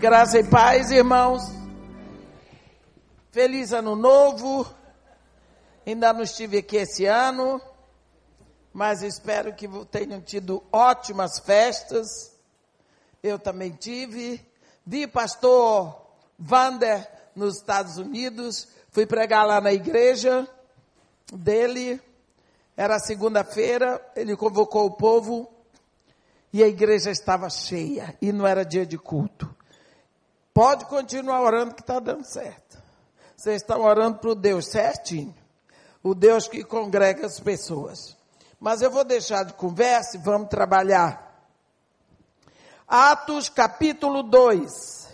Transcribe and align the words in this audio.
Graça 0.00 0.38
e 0.38 0.44
paz, 0.44 0.90
irmãos. 0.90 1.42
Feliz 3.32 3.72
ano 3.72 3.96
novo. 3.96 4.70
Ainda 5.86 6.12
não 6.12 6.20
estive 6.20 6.58
aqui 6.58 6.76
esse 6.76 7.06
ano, 7.06 7.58
mas 8.74 9.02
espero 9.02 9.54
que 9.54 9.66
tenham 9.86 10.20
tido 10.20 10.62
ótimas 10.70 11.38
festas. 11.38 12.06
Eu 13.22 13.38
também 13.38 13.70
tive. 13.70 14.46
Vi 14.84 15.06
pastor 15.06 15.98
Vander 16.38 17.10
nos 17.34 17.56
Estados 17.56 17.96
Unidos. 17.96 18.68
Fui 18.90 19.06
pregar 19.06 19.46
lá 19.46 19.62
na 19.62 19.72
igreja 19.72 20.46
dele. 21.32 21.98
Era 22.76 22.98
segunda-feira. 22.98 24.06
Ele 24.14 24.36
convocou 24.36 24.84
o 24.84 24.90
povo 24.90 25.50
e 26.52 26.62
a 26.62 26.68
igreja 26.68 27.10
estava 27.10 27.48
cheia 27.48 28.14
e 28.20 28.30
não 28.30 28.46
era 28.46 28.62
dia 28.62 28.84
de 28.84 28.98
culto. 28.98 29.55
Pode 30.56 30.86
continuar 30.86 31.42
orando 31.42 31.74
que 31.74 31.82
está 31.82 32.00
dando 32.00 32.24
certo. 32.24 32.78
Vocês 33.36 33.60
estão 33.60 33.82
orando 33.82 34.20
para 34.20 34.30
o 34.30 34.34
Deus 34.34 34.64
certinho. 34.68 35.36
O 36.02 36.14
Deus 36.14 36.48
que 36.48 36.64
congrega 36.64 37.26
as 37.26 37.38
pessoas. 37.38 38.16
Mas 38.58 38.80
eu 38.80 38.90
vou 38.90 39.04
deixar 39.04 39.44
de 39.44 39.52
conversa 39.52 40.16
e 40.16 40.20
vamos 40.20 40.48
trabalhar. 40.48 41.46
Atos 42.88 43.50
capítulo 43.50 44.22
2. 44.22 45.10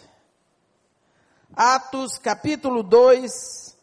Atos 1.56 2.18
capítulo 2.18 2.84
2. 2.84 3.76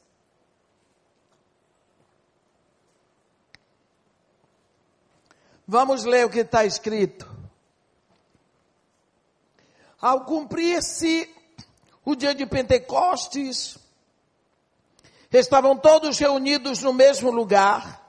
Vamos 5.68 6.06
ler 6.06 6.26
o 6.26 6.30
que 6.30 6.40
está 6.40 6.64
escrito. 6.64 7.30
Ao 10.00 10.24
cumprir-se 10.24 11.36
o 12.12 12.16
dia 12.16 12.34
de 12.34 12.46
Pentecostes, 12.46 13.78
estavam 15.32 15.78
todos 15.78 16.18
reunidos 16.18 16.82
no 16.82 16.92
mesmo 16.92 17.30
lugar. 17.30 18.02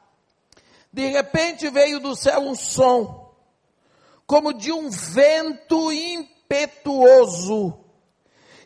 De 0.91 1.07
repente 1.09 1.69
veio 1.69 2.01
do 2.01 2.17
céu 2.17 2.41
um 2.41 2.55
som, 2.55 3.31
como 4.27 4.55
de 4.55 4.73
um 4.73 4.89
vento 4.89 5.93
impetuoso, 5.93 7.79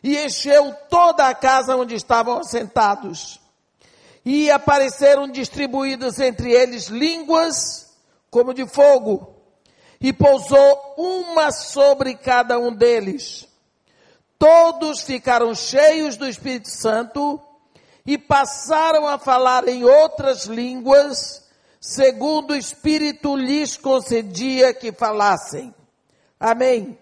e 0.01 0.17
encheu 0.17 0.73
toda 0.89 1.27
a 1.27 1.35
casa 1.35 1.75
onde 1.75 1.95
estavam 1.95 2.39
assentados. 2.39 3.41
E 4.23 4.49
apareceram 4.49 5.27
distribuídas 5.27 6.19
entre 6.19 6.51
eles 6.51 6.87
línguas 6.87 7.93
como 8.31 8.53
de 8.53 8.65
fogo, 8.65 9.35
e 9.99 10.13
pousou 10.13 10.95
uma 10.97 11.51
sobre 11.51 12.15
cada 12.15 12.57
um 12.57 12.73
deles 12.73 13.44
todos 14.37 15.01
ficaram 15.01 15.53
cheios 15.53 16.17
do 16.17 16.27
Espírito 16.27 16.69
Santo 16.69 17.41
e 18.05 18.17
passaram 18.17 19.07
a 19.07 19.17
falar 19.17 19.67
em 19.67 19.83
outras 19.83 20.45
línguas, 20.45 21.43
segundo 21.79 22.51
o 22.51 22.55
Espírito 22.55 23.35
lhes 23.35 23.77
concedia 23.77 24.73
que 24.73 24.91
falassem. 24.91 25.73
Amém. 26.39 26.97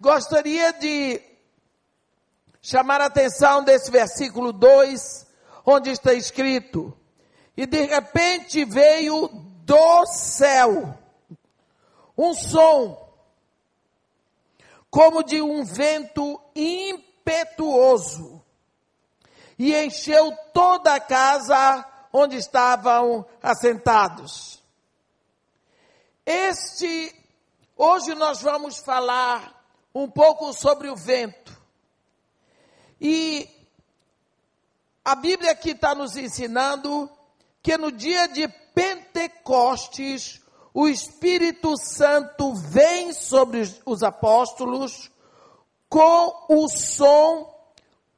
Gostaria 0.00 0.72
de 0.72 1.20
chamar 2.60 3.00
a 3.00 3.06
atenção 3.06 3.64
desse 3.64 3.90
versículo 3.90 4.52
2, 4.52 5.26
onde 5.64 5.90
está 5.90 6.12
escrito: 6.12 6.96
E 7.56 7.66
de 7.66 7.86
repente 7.86 8.64
veio 8.64 9.28
do 9.28 10.06
céu 10.06 10.98
um 12.16 12.34
som 12.34 13.09
como 14.90 15.22
de 15.22 15.40
um 15.40 15.64
vento 15.64 16.40
impetuoso, 16.54 18.42
e 19.58 19.74
encheu 19.74 20.34
toda 20.52 20.94
a 20.94 21.00
casa 21.00 21.86
onde 22.12 22.36
estavam 22.36 23.24
assentados. 23.42 24.60
Este, 26.26 27.14
hoje 27.76 28.14
nós 28.14 28.42
vamos 28.42 28.78
falar 28.78 29.64
um 29.94 30.08
pouco 30.10 30.52
sobre 30.52 30.88
o 30.88 30.96
vento. 30.96 31.56
E 33.00 33.48
a 35.04 35.14
Bíblia 35.14 35.52
aqui 35.52 35.70
está 35.70 35.94
nos 35.94 36.16
ensinando 36.16 37.10
que 37.62 37.76
no 37.76 37.90
dia 37.92 38.28
de 38.28 38.48
Pentecostes, 38.74 40.40
o 40.72 40.88
Espírito 40.88 41.76
Santo 41.76 42.54
vem 42.54 43.12
sobre 43.12 43.62
os 43.84 44.02
apóstolos 44.02 45.10
com 45.88 46.46
o 46.48 46.68
som 46.68 47.52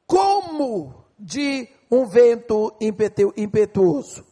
como 0.05 1.05
de 1.17 1.67
um 1.89 2.05
vento 2.05 2.75
impetuoso. 3.35 4.25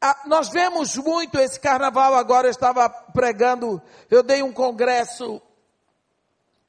Ah, 0.00 0.22
nós 0.26 0.48
vemos 0.48 0.96
muito 0.96 1.38
esse 1.38 1.60
carnaval 1.60 2.14
agora, 2.14 2.46
eu 2.46 2.50
estava 2.50 2.88
pregando, 2.88 3.80
eu 4.10 4.22
dei 4.22 4.42
um 4.42 4.52
congresso 4.52 5.40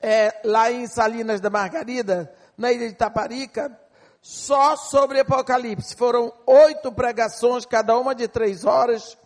é, 0.02 0.42
lá 0.44 0.72
em 0.72 0.86
Salinas 0.88 1.40
da 1.40 1.50
Margarida, 1.50 2.34
na 2.58 2.72
ilha 2.72 2.90
de 2.90 2.96
Taparica, 2.96 3.78
só 4.22 4.76
sobre 4.76 5.20
Apocalipse. 5.20 5.96
Foram 5.96 6.34
oito 6.46 6.92
pregações, 6.92 7.66
cada 7.66 7.98
uma 7.98 8.14
de 8.14 8.28
três 8.28 8.66
horas, 8.66 9.18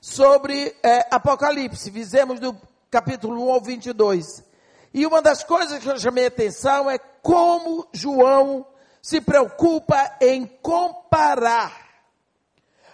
sobre 0.00 0.74
é, 0.82 1.06
Apocalipse. 1.10 1.90
Fizemos 1.90 2.40
do 2.40 2.56
capítulo 2.90 3.48
1 3.48 3.52
ao 3.52 3.60
22. 3.60 4.44
E 4.92 5.06
uma 5.06 5.20
das 5.20 5.44
coisas 5.44 5.78
que 5.78 5.88
eu 5.88 5.98
chamei 5.98 6.26
atenção 6.26 6.90
é 6.90 6.98
como 6.98 7.86
João 7.92 8.66
se 9.02 9.20
preocupa 9.20 10.16
em 10.20 10.46
comparar 10.46 11.88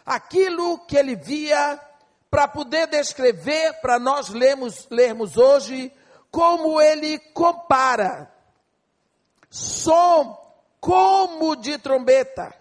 aquilo 0.05 0.79
que 0.81 0.97
ele 0.97 1.17
via 1.17 1.81
para 2.31 2.47
poder 2.47 2.87
descrever, 2.89 3.81
para 3.81 3.99
nós 3.99 4.29
lermos, 4.29 4.87
lermos 4.91 5.37
hoje, 5.37 5.93
como 6.31 6.81
ele 6.81 7.19
compara 7.19 8.31
som 9.49 10.45
como 10.81 11.57
de 11.57 11.79
trombeta. 11.79 12.55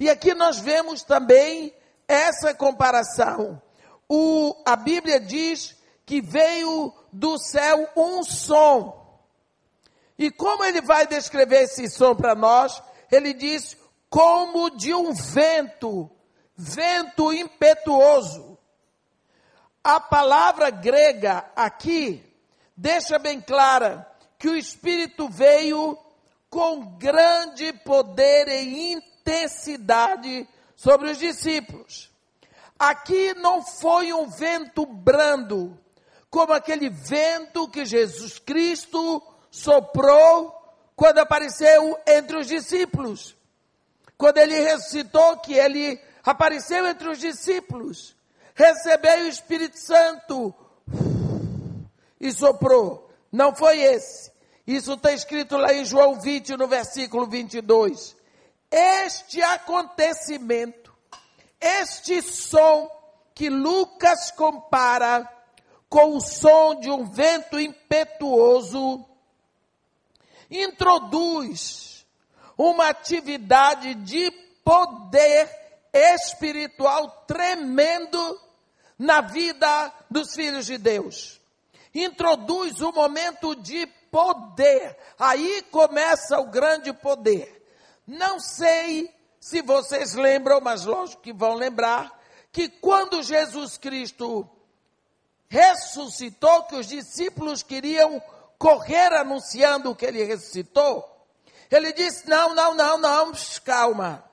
E 0.00 0.10
aqui 0.10 0.34
nós 0.34 0.58
vemos 0.58 1.02
também 1.02 1.74
essa 2.08 2.54
comparação. 2.54 3.60
O, 4.08 4.54
a 4.64 4.76
Bíblia 4.76 5.20
diz 5.20 5.76
que 6.04 6.20
veio 6.20 6.92
do 7.12 7.38
céu 7.38 7.90
um 7.96 8.22
som. 8.22 9.04
E 10.18 10.30
como 10.30 10.64
ele 10.64 10.80
vai 10.80 11.06
descrever 11.06 11.62
esse 11.62 11.88
som 11.90 12.14
para 12.14 12.34
nós? 12.34 12.82
Ele 13.10 13.34
diz 13.34 13.76
como 14.08 14.70
de 14.70 14.94
um 14.94 15.12
vento, 15.12 16.10
vento 16.56 17.32
impetuoso. 17.32 18.56
A 19.82 20.00
palavra 20.00 20.70
grega 20.70 21.44
aqui 21.54 22.24
deixa 22.76 23.18
bem 23.18 23.40
clara 23.40 24.06
que 24.38 24.48
o 24.48 24.56
Espírito 24.56 25.28
veio 25.28 25.98
com 26.48 26.96
grande 26.96 27.72
poder 27.72 28.48
e 28.48 28.92
intensidade 28.92 30.48
sobre 30.86 31.10
os 31.10 31.18
discípulos. 31.18 32.12
Aqui 32.78 33.34
não 33.34 33.60
foi 33.60 34.12
um 34.12 34.28
vento 34.28 34.86
brando, 34.86 35.76
como 36.30 36.52
aquele 36.52 36.88
vento 36.88 37.68
que 37.68 37.84
Jesus 37.84 38.38
Cristo 38.38 39.20
soprou 39.50 40.54
quando 40.94 41.18
apareceu 41.18 41.98
entre 42.06 42.38
os 42.38 42.46
discípulos. 42.46 43.34
Quando 44.16 44.38
ele 44.38 44.60
ressuscitou, 44.60 45.38
que 45.38 45.54
ele 45.54 46.00
apareceu 46.22 46.86
entre 46.86 47.08
os 47.08 47.18
discípulos, 47.18 48.14
recebeu 48.54 49.24
o 49.24 49.28
Espírito 49.28 49.80
Santo 49.80 50.54
e 52.20 52.30
soprou. 52.30 53.10
Não 53.32 53.52
foi 53.52 53.80
esse. 53.80 54.30
Isso 54.64 54.92
está 54.92 55.10
escrito 55.10 55.56
lá 55.56 55.74
em 55.74 55.84
João 55.84 56.20
20, 56.20 56.56
no 56.56 56.68
versículo 56.68 57.26
22 57.26 58.15
este 58.76 59.42
acontecimento, 59.42 60.94
este 61.58 62.20
som 62.20 62.90
que 63.34 63.48
Lucas 63.48 64.30
compara 64.32 65.26
com 65.88 66.16
o 66.16 66.20
som 66.20 66.78
de 66.78 66.90
um 66.90 67.06
vento 67.06 67.58
impetuoso, 67.58 69.02
introduz 70.50 72.04
uma 72.56 72.88
atividade 72.88 73.94
de 73.94 74.30
poder 74.62 75.48
espiritual 75.92 77.24
tremendo 77.26 78.40
na 78.98 79.22
vida 79.22 79.92
dos 80.10 80.34
filhos 80.34 80.66
de 80.66 80.76
Deus. 80.76 81.40
Introduz 81.94 82.82
um 82.82 82.92
momento 82.92 83.56
de 83.56 83.86
poder. 84.10 84.98
Aí 85.18 85.62
começa 85.70 86.38
o 86.38 86.50
grande 86.50 86.92
poder. 86.92 87.55
Não 88.06 88.38
sei 88.38 89.12
se 89.40 89.62
vocês 89.62 90.14
lembram, 90.14 90.60
mas 90.60 90.84
lógico 90.84 91.22
que 91.22 91.32
vão 91.32 91.54
lembrar, 91.54 92.16
que 92.52 92.68
quando 92.68 93.22
Jesus 93.22 93.76
Cristo 93.76 94.48
ressuscitou, 95.48 96.64
que 96.64 96.76
os 96.76 96.86
discípulos 96.86 97.62
queriam 97.62 98.22
correr 98.58 99.12
anunciando 99.12 99.94
que 99.94 100.06
ele 100.06 100.24
ressuscitou, 100.24 101.04
ele 101.70 101.92
disse: 101.92 102.28
Não, 102.28 102.54
não, 102.54 102.74
não, 102.74 102.98
não, 102.98 103.32
calma. 103.64 104.24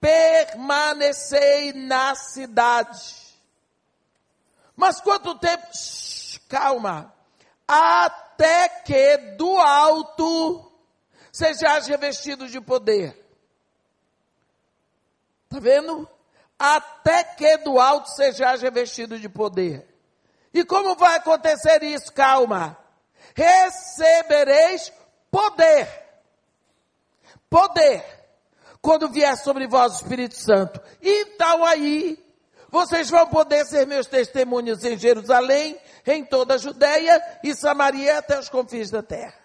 Permanecei 0.00 1.72
na 1.72 2.14
cidade. 2.14 3.22
Mas 4.74 5.00
quanto 5.00 5.38
tempo? 5.38 5.66
Calma. 6.48 7.14
Até 7.68 8.68
que 8.68 9.16
do 9.36 9.58
alto 9.58 10.71
sejais 11.32 11.86
revestido 11.86 12.46
de 12.46 12.60
poder. 12.60 13.18
Está 15.44 15.58
vendo? 15.58 16.08
Até 16.58 17.24
que 17.24 17.56
do 17.58 17.80
alto 17.80 18.10
sejais 18.10 18.60
revestido 18.60 19.18
de 19.18 19.28
poder. 19.28 19.88
E 20.52 20.64
como 20.64 20.94
vai 20.94 21.16
acontecer 21.16 21.82
isso? 21.82 22.12
Calma. 22.12 22.78
Recebereis 23.34 24.92
poder. 25.30 25.88
Poder. 27.48 28.04
Quando 28.80 29.08
vier 29.08 29.36
sobre 29.38 29.66
vós 29.66 29.94
o 29.94 29.96
Espírito 29.96 30.36
Santo. 30.36 30.80
Então 31.00 31.64
aí, 31.64 32.22
vocês 32.68 33.08
vão 33.08 33.26
poder 33.28 33.64
ser 33.64 33.86
meus 33.86 34.06
testemunhos 34.06 34.84
em 34.84 34.98
Jerusalém, 34.98 35.78
em 36.06 36.24
toda 36.24 36.54
a 36.54 36.58
Judéia 36.58 37.40
e 37.42 37.54
Samaria 37.54 38.18
até 38.18 38.38
os 38.38 38.48
confins 38.48 38.90
da 38.90 39.02
terra. 39.02 39.41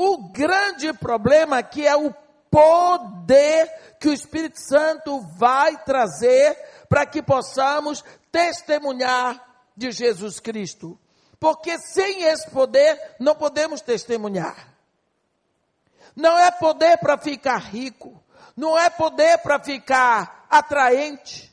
O 0.00 0.28
grande 0.28 0.92
problema 0.92 1.58
aqui 1.58 1.84
é 1.84 1.96
o 1.96 2.14
poder 2.48 3.96
que 3.98 4.08
o 4.08 4.12
Espírito 4.12 4.60
Santo 4.60 5.20
vai 5.36 5.76
trazer 5.82 6.56
para 6.88 7.04
que 7.04 7.20
possamos 7.20 8.04
testemunhar 8.30 9.44
de 9.76 9.90
Jesus 9.90 10.38
Cristo. 10.38 10.96
Porque 11.40 11.76
sem 11.80 12.22
esse 12.22 12.48
poder 12.48 12.96
não 13.18 13.34
podemos 13.34 13.80
testemunhar. 13.80 14.68
Não 16.14 16.38
é 16.38 16.52
poder 16.52 16.98
para 16.98 17.18
ficar 17.18 17.58
rico, 17.58 18.22
não 18.56 18.78
é 18.78 18.88
poder 18.88 19.38
para 19.38 19.58
ficar 19.58 20.46
atraente, 20.48 21.52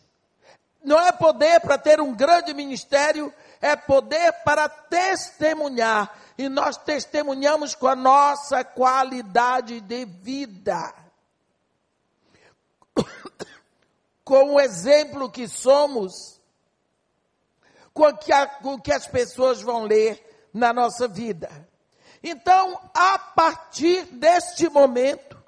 não 0.83 0.99
é 0.99 1.11
poder 1.11 1.61
para 1.61 1.79
ter 1.79 1.99
um 1.99 2.13
grande 2.13 2.53
ministério, 2.53 3.33
é 3.59 3.75
poder 3.75 4.31
para 4.43 4.69
testemunhar. 4.69 6.24
E 6.37 6.49
nós 6.49 6.77
testemunhamos 6.77 7.75
com 7.75 7.87
a 7.87 7.95
nossa 7.95 8.63
qualidade 8.63 9.79
de 9.81 10.05
vida. 10.05 10.93
Com 14.23 14.55
o 14.55 14.59
exemplo 14.59 15.29
que 15.29 15.47
somos 15.47 16.35
com 17.95 18.03
o 18.03 18.17
que, 18.17 18.31
com 18.61 18.77
que 18.77 18.91
as 18.91 19.07
pessoas 19.07 19.61
vão 19.61 19.85
ler 19.85 20.21
na 20.53 20.73
nossa 20.73 21.07
vida. 21.07 21.49
Então, 22.21 22.77
a 22.93 23.17
partir 23.17 24.03
deste 24.07 24.67
momento, 24.67 25.41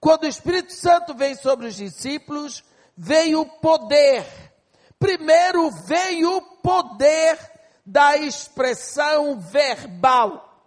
quando 0.00 0.24
o 0.24 0.28
Espírito 0.28 0.72
Santo 0.72 1.14
veio 1.14 1.40
sobre 1.40 1.68
os 1.68 1.76
discípulos, 1.76 2.64
veio 2.96 3.42
o 3.42 3.46
poder. 3.46 4.26
Primeiro 4.98 5.70
veio 5.70 6.38
o 6.38 6.42
poder 6.42 7.38
da 7.88 8.18
expressão 8.18 9.40
verbal. 9.40 10.62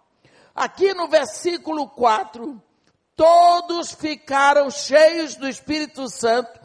Aqui 0.52 0.92
no 0.92 1.06
versículo 1.06 1.88
4, 1.88 2.60
todos 3.14 3.92
ficaram 3.92 4.68
cheios 4.68 5.36
do 5.36 5.48
Espírito 5.48 6.08
Santo 6.08 6.60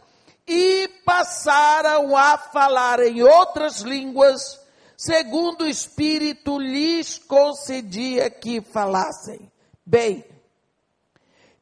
e 0.48 0.88
passaram 1.06 2.18
a 2.18 2.40
falar 2.40 3.00
em 3.02 3.22
outras 3.22 3.82
línguas, 3.82 4.60
segundo 4.98 5.62
o 5.62 5.70
Espírito 5.70 6.58
lhes 6.58 7.20
concedia 7.20 8.28
que 8.28 8.60
falassem. 8.60 9.52
Bem, 9.86 10.26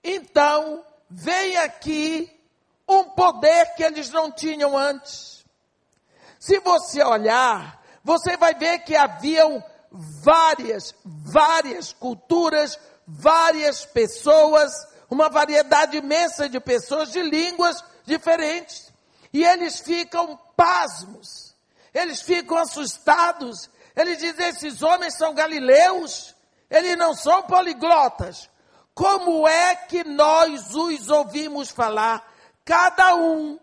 então 0.01 0.85
vem 1.09 1.57
aqui 1.57 2.31
um 2.87 3.03
poder 3.03 3.75
que 3.75 3.83
eles 3.83 4.09
não 4.09 4.31
tinham 4.31 4.77
antes. 4.77 5.43
Se 6.39 6.59
você 6.59 7.03
olhar, 7.03 7.83
você 8.05 8.37
vai 8.37 8.53
ver 8.53 8.83
que 8.83 8.95
haviam 8.95 9.63
várias, 9.91 10.93
várias 11.03 11.91
culturas, 11.91 12.79
várias 13.07 13.83
pessoas, 13.83 14.71
uma 15.09 15.27
variedade 15.27 15.97
imensa 15.97 16.47
de 16.47 16.59
pessoas, 16.59 17.11
de 17.11 17.23
línguas, 17.23 17.83
diferentes. 18.05 18.93
E 19.33 19.43
eles 19.43 19.79
ficam 19.79 20.39
pasmos, 20.55 21.55
eles 21.91 22.21
ficam 22.21 22.59
assustados. 22.59 23.71
Eles 23.95 24.19
dizem: 24.19 24.49
esses 24.49 24.83
homens 24.83 25.17
são 25.17 25.33
galileus, 25.33 26.35
eles 26.69 26.95
não 26.95 27.15
são 27.15 27.41
poliglotas. 27.41 28.51
Como 28.93 29.47
é 29.47 29.75
que 29.75 30.03
nós 30.03 30.75
os 30.75 31.09
ouvimos 31.09 31.71
falar, 31.71 32.23
cada 32.63 33.15
um, 33.15 33.59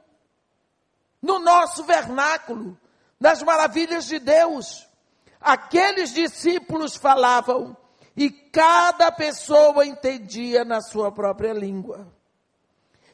no 1.23 1.39
nosso 1.39 1.85
vernáculo, 1.85 2.77
nas 3.23 3.41
maravilhas 3.41 4.07
de 4.07 4.19
Deus? 4.19 4.85
Aqueles 5.41 6.13
discípulos 6.13 6.97
falavam 6.97 7.77
e 8.17 8.29
cada 8.29 9.13
pessoa 9.13 9.87
entendia 9.87 10.65
na 10.65 10.81
sua 10.81 11.13
própria 11.13 11.53
língua. 11.53 12.13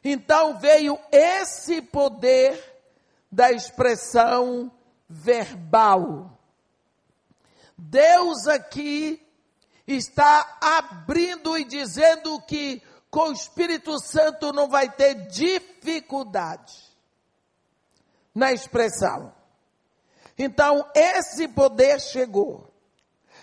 Então 0.02 0.58
veio 0.58 0.98
esse 1.12 1.82
poder 1.82 2.58
da 3.30 3.52
expressão 3.52 4.72
verbal. 5.06 6.38
Deus 7.76 8.46
aqui 8.46 9.22
está 9.86 10.56
abrindo 10.58 11.58
e 11.58 11.64
dizendo 11.64 12.40
que 12.42 12.82
com 13.10 13.28
o 13.28 13.32
Espírito 13.32 13.98
Santo 14.00 14.54
não 14.54 14.70
vai 14.70 14.90
ter 14.90 15.26
dificuldade 15.26 16.74
na 18.34 18.52
expressão. 18.52 19.36
Então, 20.38 20.88
esse 20.94 21.48
poder 21.48 22.00
chegou. 22.00 22.72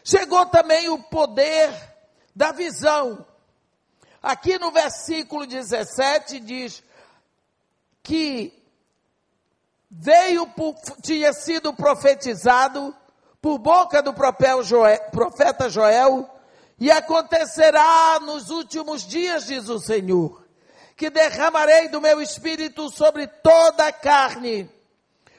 Chegou 0.04 0.46
também 0.46 0.88
o 0.88 1.04
poder 1.04 1.70
da 2.34 2.52
visão. 2.52 3.26
Aqui 4.24 4.58
no 4.58 4.72
versículo 4.72 5.46
17 5.46 6.40
diz 6.40 6.82
que 8.02 8.54
veio, 9.92 10.48
por, 10.48 10.76
tinha 11.02 11.34
sido 11.34 11.74
profetizado 11.74 12.96
por 13.42 13.58
boca 13.58 14.02
do 14.02 14.14
profeta 14.14 15.70
Joel, 15.70 16.30
e 16.80 16.92
acontecerá 16.92 18.20
nos 18.20 18.50
últimos 18.50 19.04
dias, 19.04 19.46
diz 19.46 19.70
o 19.70 19.80
Senhor, 19.80 20.44
que 20.96 21.10
derramarei 21.10 21.90
do 21.90 22.02
meu 22.02 22.22
espírito 22.22 22.90
sobre 22.90 23.28
toda 23.28 23.88
a 23.88 23.92
carne. 23.92 24.70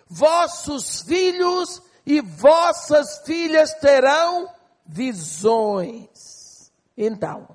Vossos 0.09 1.03
filhos 1.03 1.83
e 2.05 2.21
vossas 2.21 3.19
filhas 3.25 3.75
terão 3.75 4.49
visões. 4.87 6.73
Então, 6.97 7.49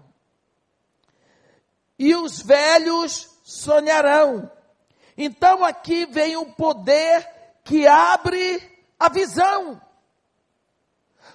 e 2.02 2.16
os 2.16 2.42
velhos 2.42 3.30
sonharão. 3.44 4.52
Então 5.16 5.64
aqui 5.64 6.08
vem 6.08 6.36
o 6.36 6.48
poder 6.48 7.30
que 7.64 7.86
abre 7.86 8.60
a 9.00 9.08
visão. 9.08 9.80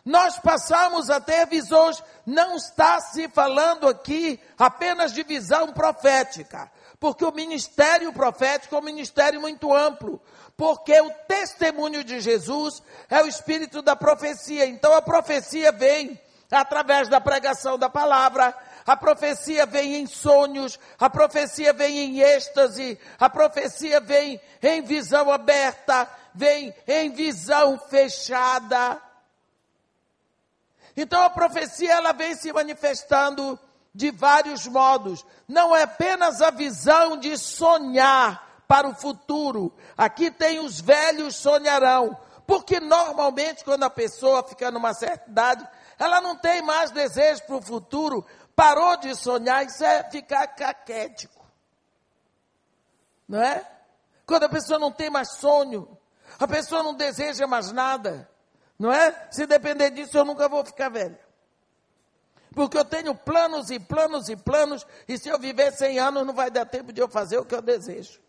Nós 0.04 0.40
passamos 0.40 1.08
a 1.08 1.20
ter 1.20 1.46
visões, 1.46 2.02
não 2.24 2.56
está 2.56 3.00
se 3.00 3.28
falando 3.28 3.86
aqui 3.86 4.40
apenas 4.58 5.12
de 5.12 5.22
visão 5.22 5.72
profética, 5.72 6.70
porque 6.98 7.24
o 7.24 7.32
ministério 7.32 8.12
profético 8.12 8.74
é 8.74 8.78
um 8.78 8.82
ministério 8.82 9.40
muito 9.40 9.72
amplo, 9.72 10.20
porque 10.56 10.98
o 11.00 11.10
testemunho 11.28 12.02
de 12.02 12.20
Jesus 12.20 12.82
é 13.10 13.22
o 13.22 13.26
espírito 13.26 13.82
da 13.82 13.94
profecia. 13.94 14.66
Então 14.66 14.94
a 14.94 15.02
profecia 15.02 15.70
vem 15.70 16.18
através 16.50 17.08
da 17.08 17.20
pregação 17.20 17.76
da 17.76 17.90
palavra, 17.90 18.54
a 18.86 18.96
profecia 18.96 19.66
vem 19.66 19.96
em 19.96 20.06
sonhos, 20.06 20.78
a 20.98 21.10
profecia 21.10 21.72
vem 21.72 21.98
em 21.98 22.20
êxtase, 22.20 22.98
a 23.18 23.28
profecia 23.28 24.00
vem 24.00 24.40
em 24.62 24.80
visão 24.82 25.30
aberta, 25.30 26.08
vem 26.32 26.72
em 26.86 27.10
visão 27.10 27.78
fechada. 27.78 29.02
Então 30.96 31.20
a 31.22 31.28
profecia 31.28 31.94
ela 31.94 32.12
vem 32.12 32.34
se 32.34 32.52
manifestando 32.52 33.58
de 33.92 34.10
vários 34.10 34.66
modos. 34.66 35.26
Não 35.48 35.74
é 35.76 35.82
apenas 35.82 36.40
a 36.40 36.50
visão 36.50 37.18
de 37.18 37.36
sonhar 37.36 38.45
para 38.66 38.88
o 38.88 38.94
futuro. 38.94 39.72
Aqui 39.96 40.30
tem 40.30 40.58
os 40.58 40.80
velhos 40.80 41.36
sonharão. 41.36 42.16
Porque 42.46 42.78
normalmente 42.78 43.64
quando 43.64 43.82
a 43.82 43.90
pessoa 43.90 44.46
fica 44.46 44.70
numa 44.70 44.94
certa 44.94 45.28
idade, 45.28 45.68
ela 45.98 46.20
não 46.20 46.36
tem 46.36 46.62
mais 46.62 46.90
desejo 46.90 47.42
para 47.44 47.56
o 47.56 47.62
futuro, 47.62 48.24
parou 48.54 48.96
de 48.98 49.14
sonhar, 49.16 49.66
isso 49.66 49.84
é 49.84 50.08
ficar 50.10 50.46
caquético. 50.48 51.44
Não 53.28 53.42
é? 53.42 53.68
Quando 54.24 54.44
a 54.44 54.48
pessoa 54.48 54.78
não 54.78 54.92
tem 54.92 55.10
mais 55.10 55.32
sonho, 55.38 55.98
a 56.38 56.46
pessoa 56.46 56.82
não 56.82 56.94
deseja 56.94 57.46
mais 57.46 57.72
nada, 57.72 58.28
não 58.78 58.92
é? 58.92 59.28
Se 59.30 59.46
depender 59.46 59.90
disso, 59.90 60.16
eu 60.16 60.24
nunca 60.24 60.48
vou 60.48 60.64
ficar 60.64 60.88
velha. 60.88 61.18
Porque 62.54 62.78
eu 62.78 62.84
tenho 62.84 63.14
planos 63.14 63.70
e 63.70 63.78
planos 63.78 64.28
e 64.28 64.36
planos, 64.36 64.86
e 65.08 65.18
se 65.18 65.28
eu 65.28 65.38
viver 65.38 65.72
100 65.72 65.98
anos, 65.98 66.26
não 66.26 66.32
vai 66.32 66.50
dar 66.50 66.64
tempo 66.64 66.92
de 66.92 67.00
eu 67.00 67.08
fazer 67.08 67.38
o 67.38 67.44
que 67.44 67.54
eu 67.54 67.62
desejo. 67.62 68.20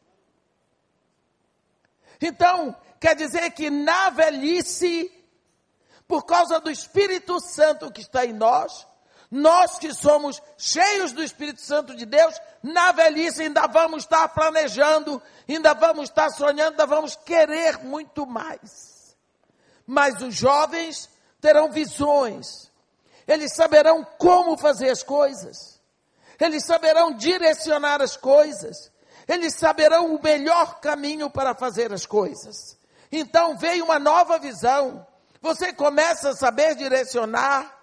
Então, 2.21 2.75
quer 2.99 3.15
dizer 3.15 3.51
que 3.51 3.69
na 3.69 4.09
velhice, 4.09 5.11
por 6.07 6.25
causa 6.25 6.59
do 6.59 6.71
Espírito 6.71 7.39
Santo 7.39 7.91
que 7.91 8.01
está 8.01 8.25
em 8.25 8.33
nós, 8.33 8.87
nós 9.29 9.77
que 9.77 9.93
somos 9.93 10.41
cheios 10.57 11.11
do 11.11 11.21
Espírito 11.21 11.61
Santo 11.61 11.95
de 11.95 12.05
Deus, 12.05 12.33
na 12.63 12.91
velhice 12.91 13.43
ainda 13.43 13.67
vamos 13.67 14.03
estar 14.03 14.27
planejando, 14.29 15.21
ainda 15.47 15.73
vamos 15.73 16.09
estar 16.09 16.29
sonhando, 16.29 16.71
ainda 16.71 16.85
vamos 16.85 17.15
querer 17.15 17.79
muito 17.83 18.25
mais. 18.25 19.15
Mas 19.85 20.21
os 20.21 20.33
jovens 20.33 21.09
terão 21.41 21.69
visões, 21.69 22.71
eles 23.27 23.53
saberão 23.53 24.05
como 24.17 24.57
fazer 24.57 24.89
as 24.89 25.03
coisas, 25.03 25.81
eles 26.39 26.65
saberão 26.65 27.13
direcionar 27.13 28.01
as 28.01 28.15
coisas, 28.15 28.91
eles 29.27 29.55
saberão 29.55 30.15
o 30.15 30.21
melhor 30.21 30.79
caminho 30.79 31.29
para 31.29 31.53
fazer 31.53 31.91
as 31.91 32.05
coisas. 32.05 32.77
Então 33.11 33.57
veio 33.57 33.85
uma 33.85 33.99
nova 33.99 34.39
visão. 34.39 35.05
Você 35.41 35.73
começa 35.73 36.29
a 36.29 36.35
saber 36.35 36.75
direcionar 36.75 37.73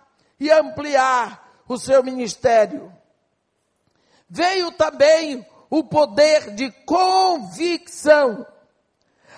e 0.40 0.50
ampliar 0.50 1.62
o 1.68 1.78
seu 1.78 2.02
ministério. 2.02 2.92
Veio 4.28 4.72
também 4.72 5.46
o 5.68 5.84
poder 5.84 6.54
de 6.54 6.70
convicção. 6.84 8.46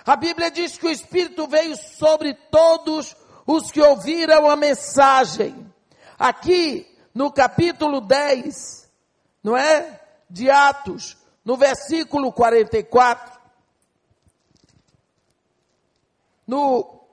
A 0.05 0.15
Bíblia 0.15 0.51
diz 0.51 0.79
que 0.79 0.87
o 0.87 0.91
Espírito 0.91 1.47
veio 1.49 1.77
sobre 1.77 2.35
todos 2.35 3.17
os 3.45 3.71
que 3.71 3.81
ouviram 3.81 4.49
a 4.49 4.57
mensagem. 4.57 5.73
Aqui 6.19 6.87
no 7.13 7.33
capítulo 7.33 8.01
10, 8.01 8.89
não 9.43 9.57
é? 9.57 10.01
De 10.29 10.51
Atos, 10.51 11.17
no 11.47 11.57
versículo 11.57 12.33
44, 12.33 13.39
no, 16.45 17.07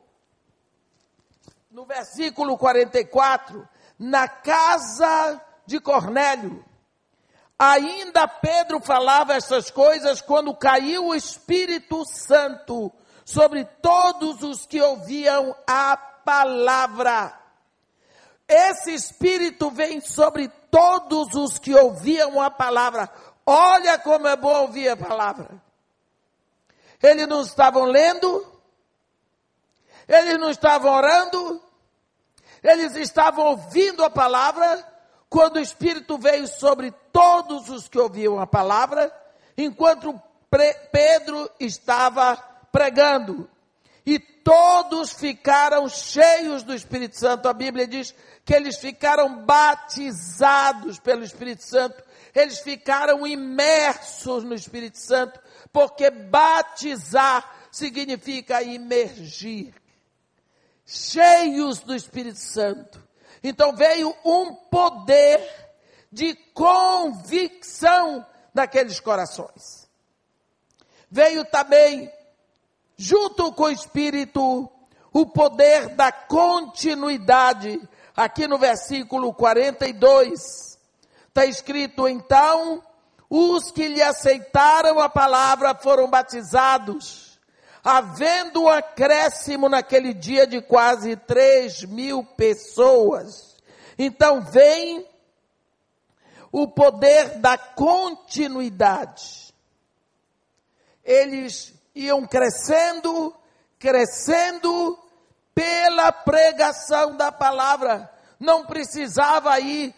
no 1.70 1.86
versículo 1.86 2.58
44, 2.58 3.70
na 4.00 4.28
casa 4.28 5.40
de 5.68 5.80
Cornélio, 5.80 6.66
ainda 7.60 8.28
Pedro 8.28 8.80
falava 8.80 9.36
essas 9.36 9.70
coisas 9.70 10.20
quando 10.20 10.56
caiu 10.56 11.10
o 11.10 11.16
Espírito 11.16 12.04
Santo 12.04 12.92
sobre 13.24 13.64
todos 13.84 14.42
os 14.42 14.66
que 14.66 14.82
ouviam 14.82 15.56
a 15.68 15.96
palavra. 15.96 17.40
Esse 18.48 18.96
Espírito 18.96 19.70
vem 19.70 20.02
sobre 20.02 20.48
todos 20.72 21.36
os 21.36 21.60
que 21.60 21.76
ouviam 21.76 22.42
a 22.42 22.50
palavra. 22.50 23.12
Olha 23.46 23.98
como 24.00 24.28
é 24.28 24.36
bom 24.36 24.62
ouvir 24.62 24.90
a 24.90 24.98
palavra. 24.98 25.50
Eles 27.02 27.28
não 27.28 27.42
estavam 27.42 27.84
lendo, 27.84 28.48
eles 30.08 30.40
não 30.40 30.50
estavam 30.50 30.94
orando, 30.94 31.62
eles 32.64 32.96
estavam 32.96 33.46
ouvindo 33.48 34.04
a 34.04 34.10
palavra, 34.10 34.88
quando 35.30 35.58
o 35.58 35.62
Espírito 35.62 36.18
veio 36.18 36.48
sobre 36.48 36.92
todos 37.12 37.70
os 37.70 37.90
que 37.90 38.00
ouviam 38.00 38.40
a 38.40 38.48
palavra, 38.48 39.12
enquanto 39.58 40.20
Pedro 40.92 41.50
estava 41.60 42.38
pregando. 42.72 43.50
E 44.06 44.20
todos 44.20 45.14
ficaram 45.14 45.88
cheios 45.90 46.64
do 46.64 46.74
Espírito 46.74 47.18
Santo. 47.18 47.48
A 47.48 47.54
Bíblia 47.54 47.88
diz 47.88 48.14
que 48.46 48.54
eles 48.54 48.78
ficaram 48.78 49.44
batizados 49.44 51.00
pelo 51.00 51.24
Espírito 51.24 51.64
Santo 51.64 52.04
eles 52.34 52.60
ficaram 52.60 53.28
imersos 53.28 54.44
no 54.44 54.56
Espírito 54.56 54.98
Santo, 54.98 55.40
porque 55.72 56.10
batizar 56.10 57.68
significa 57.72 58.64
imergir. 58.64 59.74
Cheios 60.86 61.80
do 61.80 61.96
Espírito 61.96 62.40
Santo. 62.40 63.02
Então 63.44 63.76
veio 63.76 64.16
um 64.26 64.54
poder 64.56 65.42
de 66.12 66.34
convicção 66.54 68.26
naqueles 68.54 69.00
corações. 69.00 69.90
Veio 71.10 71.46
também, 71.46 72.12
junto 72.98 73.54
com 73.54 73.64
o 73.64 73.72
Espírito, 73.72 74.70
o 75.12 75.26
poder 75.28 75.90
da 75.90 76.12
continuidade, 76.12 77.80
aqui 78.16 78.48
no 78.48 78.58
versículo 78.58 79.34
42 79.34 80.73
Está 81.34 81.48
escrito 81.48 82.08
então: 82.08 82.84
os 83.28 83.72
que 83.72 83.88
lhe 83.88 84.04
aceitaram 84.04 85.00
a 85.00 85.10
palavra 85.10 85.74
foram 85.74 86.08
batizados, 86.08 87.40
havendo 87.84 88.62
um 88.62 88.70
acréscimo 88.70 89.68
naquele 89.68 90.14
dia 90.14 90.46
de 90.46 90.62
quase 90.62 91.16
3 91.16 91.86
mil 91.86 92.24
pessoas. 92.24 93.58
Então 93.98 94.44
vem 94.44 95.10
o 96.52 96.68
poder 96.68 97.40
da 97.40 97.58
continuidade. 97.58 99.52
Eles 101.04 101.74
iam 101.96 102.28
crescendo, 102.28 103.36
crescendo 103.80 105.00
pela 105.56 106.12
pregação 106.12 107.18
da 107.18 107.32
palavra. 107.32 108.08
Não 108.40 108.68
precisava 108.68 109.60
ir 109.60 109.96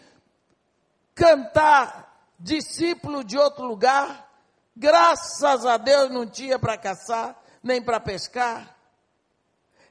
cantar 1.16 2.14
discípulo 2.38 3.24
de 3.24 3.38
outro 3.38 3.64
lugar, 3.64 4.30
graças 4.76 5.64
a 5.64 5.78
Deus 5.78 6.10
não 6.10 6.26
tinha 6.26 6.58
para 6.58 6.76
caçar, 6.76 7.34
nem 7.62 7.82
para 7.82 7.98
pescar. 7.98 8.76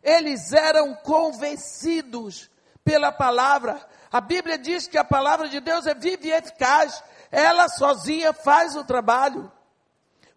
Eles 0.04 0.54
eram 0.54 0.94
convencidos 0.94 2.50
pela 2.84 3.12
palavra. 3.12 3.84
A 4.12 4.22
Bíblia 4.22 4.58
diz 4.60 4.88
que 4.88 5.00
a 5.00 5.04
palavra 5.04 5.50
de 5.50 5.60
Deus 5.60 5.88
é 5.88 5.96
viva 5.96 6.28
e 6.28 6.32
eficaz. 6.32 7.04
Ela 7.32 7.68
sozinha 7.68 8.32
faz 8.32 8.76
o 8.76 8.84
trabalho. 8.84 9.52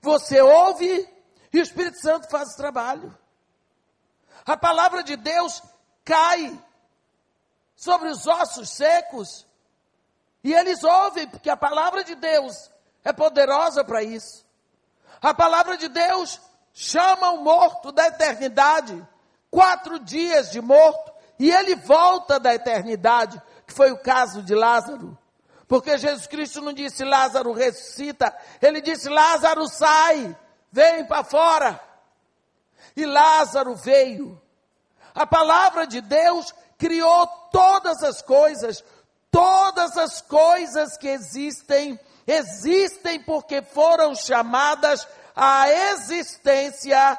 Você 0.01 0.41
ouve 0.41 1.07
e 1.53 1.61
o 1.61 1.63
Espírito 1.63 2.01
Santo 2.01 2.31
faz 2.31 2.55
o 2.55 2.57
trabalho. 2.57 3.17
A 4.47 4.57
palavra 4.57 5.03
de 5.03 5.17
Deus 5.17 5.63
cai 6.03 6.59
sobre 7.77 8.09
os 8.09 8.27
ossos 8.27 8.71
secos 8.71 9.47
e 10.43 10.55
eles 10.55 10.83
ouvem, 10.85 11.27
porque 11.29 11.51
a 11.51 11.57
palavra 11.57 12.05
de 12.05 12.15
Deus 12.15 12.71
é 13.05 13.13
poderosa 13.13 13.85
para 13.85 14.03
isso. 14.03 14.47
A 15.21 15.35
palavra 15.35 15.77
de 15.77 15.89
Deus 15.89 16.41
chama 16.73 17.31
o 17.31 17.43
morto 17.43 17.91
da 17.91 18.07
eternidade, 18.07 19.07
quatro 19.51 19.99
dias 19.99 20.51
de 20.51 20.61
morto, 20.61 21.13
e 21.39 21.51
ele 21.51 21.75
volta 21.77 22.39
da 22.39 22.55
eternidade, 22.55 23.41
que 23.67 23.73
foi 23.73 23.91
o 23.91 23.99
caso 23.99 24.43
de 24.43 24.55
Lázaro. 24.55 25.17
Porque 25.67 25.99
Jesus 25.99 26.27
Cristo 26.27 26.61
não 26.61 26.73
disse 26.73 27.05
Lázaro 27.05 27.53
ressuscita, 27.53 28.35
ele 28.63 28.81
disse 28.81 29.09
Lázaro 29.09 29.69
sai, 29.69 30.37
vem 30.73 31.05
para 31.05 31.25
fora. 31.25 31.81
E 32.97 33.05
Lázaro 33.05 33.75
veio. 33.75 34.41
A 35.15 35.27
palavra 35.27 35.87
de 35.87 36.01
Deus 36.01 36.55
criou 36.79 37.27
todas 37.53 38.03
as 38.03 38.23
coisas, 38.23 38.83
Todas 39.31 39.97
as 39.97 40.21
coisas 40.23 40.97
que 40.97 41.09
existem, 41.09 41.99
existem 42.27 43.21
porque 43.21 43.63
foram 43.63 44.15
chamadas 44.15 45.07
à 45.37 45.69
existência 45.71 47.19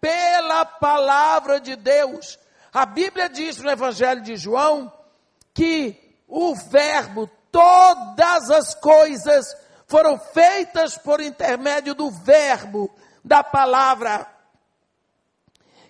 pela 0.00 0.64
palavra 0.64 1.60
de 1.60 1.76
Deus. 1.76 2.38
A 2.72 2.86
Bíblia 2.86 3.28
diz 3.28 3.58
no 3.58 3.70
Evangelho 3.70 4.22
de 4.22 4.36
João 4.36 4.92
que 5.52 5.96
o 6.26 6.54
Verbo, 6.54 7.28
todas 7.50 8.50
as 8.50 8.74
coisas 8.74 9.54
foram 9.86 10.18
feitas 10.18 10.96
por 10.96 11.20
intermédio 11.20 11.94
do 11.94 12.10
Verbo, 12.10 12.88
da 13.24 13.42
palavra. 13.42 14.26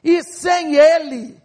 E 0.02 0.22
sem 0.24 0.74
ele, 0.74 1.40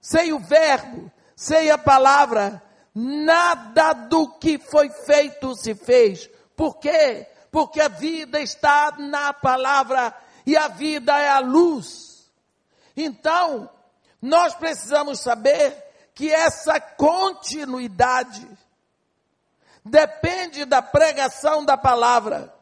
sem 0.00 0.32
o 0.32 0.38
Verbo, 0.38 1.10
sem 1.34 1.70
a 1.70 1.76
palavra, 1.76 2.62
Nada 3.00 3.92
do 3.92 4.28
que 4.28 4.58
foi 4.58 4.90
feito 4.90 5.54
se 5.54 5.72
fez. 5.72 6.28
Por 6.56 6.80
quê? 6.80 7.28
Porque 7.48 7.80
a 7.80 7.86
vida 7.86 8.40
está 8.40 8.96
na 8.98 9.32
palavra 9.32 10.12
e 10.44 10.56
a 10.56 10.66
vida 10.66 11.16
é 11.16 11.28
a 11.28 11.38
luz. 11.38 12.28
Então, 12.96 13.70
nós 14.20 14.52
precisamos 14.56 15.20
saber 15.20 15.80
que 16.12 16.28
essa 16.28 16.80
continuidade 16.80 18.44
depende 19.84 20.64
da 20.64 20.82
pregação 20.82 21.64
da 21.64 21.76
palavra. 21.76 22.52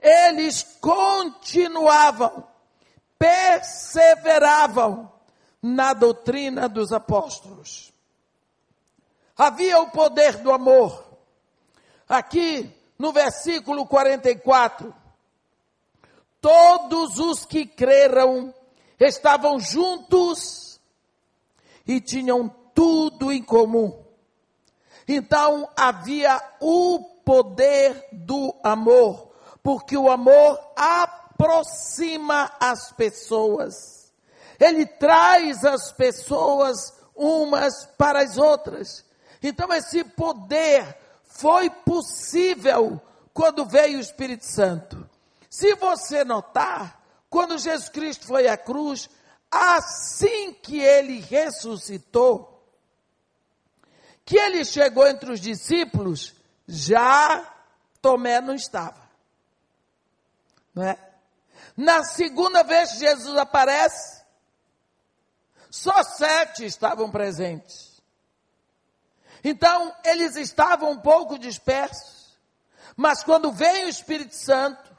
Eles 0.00 0.76
continuavam, 0.80 2.48
perseveravam 3.16 5.08
na 5.62 5.92
doutrina 5.92 6.68
dos 6.68 6.92
apóstolos. 6.92 7.91
Havia 9.36 9.80
o 9.80 9.90
poder 9.90 10.38
do 10.38 10.52
amor. 10.52 11.04
Aqui 12.08 12.70
no 12.98 13.12
versículo 13.12 13.86
44, 13.86 14.94
todos 16.40 17.18
os 17.18 17.44
que 17.44 17.66
creram 17.66 18.54
estavam 19.00 19.58
juntos 19.58 20.80
e 21.86 22.00
tinham 22.00 22.48
tudo 22.74 23.32
em 23.32 23.42
comum. 23.42 24.04
Então 25.06 25.68
havia 25.76 26.40
o 26.60 27.00
poder 27.24 28.08
do 28.12 28.54
amor, 28.62 29.32
porque 29.62 29.96
o 29.96 30.10
amor 30.10 30.58
aproxima 30.76 32.52
as 32.60 32.92
pessoas. 32.92 34.12
Ele 34.60 34.86
traz 34.86 35.64
as 35.64 35.90
pessoas 35.92 36.94
umas 37.16 37.86
para 37.98 38.22
as 38.22 38.38
outras. 38.38 39.04
Então 39.42 39.72
esse 39.72 40.04
poder 40.04 40.96
foi 41.24 41.68
possível 41.68 43.00
quando 43.34 43.66
veio 43.66 43.98
o 43.98 44.00
Espírito 44.00 44.44
Santo. 44.44 45.08
Se 45.50 45.74
você 45.74 46.24
notar, 46.24 47.02
quando 47.28 47.58
Jesus 47.58 47.88
Cristo 47.88 48.26
foi 48.26 48.46
à 48.46 48.56
cruz, 48.56 49.08
assim 49.50 50.52
que 50.52 50.78
ele 50.78 51.20
ressuscitou, 51.20 52.62
que 54.24 54.36
ele 54.36 54.64
chegou 54.64 55.06
entre 55.06 55.32
os 55.32 55.40
discípulos, 55.40 56.34
já 56.66 57.44
Tomé 58.00 58.40
não 58.40 58.54
estava. 58.54 59.02
Não 60.74 60.84
é? 60.84 60.98
Na 61.76 62.04
segunda 62.04 62.62
vez 62.62 62.92
que 62.92 62.98
Jesus 62.98 63.36
aparece, 63.36 64.22
só 65.70 66.02
sete 66.02 66.64
estavam 66.64 67.10
presentes. 67.10 67.91
Então, 69.44 69.94
eles 70.04 70.36
estavam 70.36 70.92
um 70.92 70.98
pouco 70.98 71.38
dispersos, 71.38 72.38
mas 72.96 73.24
quando 73.24 73.50
veio 73.50 73.86
o 73.86 73.90
Espírito 73.90 74.34
Santo, 74.34 74.96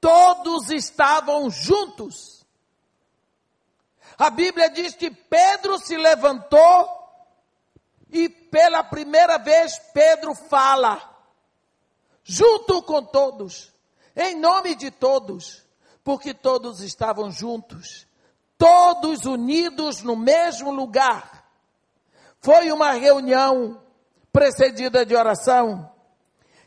todos 0.00 0.70
estavam 0.70 1.50
juntos. 1.50 2.46
A 4.18 4.30
Bíblia 4.30 4.70
diz 4.70 4.94
que 4.94 5.10
Pedro 5.10 5.78
se 5.78 5.96
levantou 5.96 6.96
e 8.10 8.28
pela 8.28 8.82
primeira 8.82 9.36
vez 9.36 9.78
Pedro 9.92 10.34
fala, 10.34 11.02
junto 12.22 12.82
com 12.82 13.02
todos, 13.02 13.72
em 14.14 14.34
nome 14.36 14.74
de 14.74 14.90
todos, 14.90 15.62
porque 16.02 16.32
todos 16.32 16.80
estavam 16.80 17.30
juntos, 17.30 18.06
todos 18.56 19.26
unidos 19.26 20.02
no 20.02 20.16
mesmo 20.16 20.70
lugar. 20.70 21.35
Foi 22.46 22.70
uma 22.70 22.92
reunião 22.92 23.76
precedida 24.32 25.04
de 25.04 25.16
oração. 25.16 25.90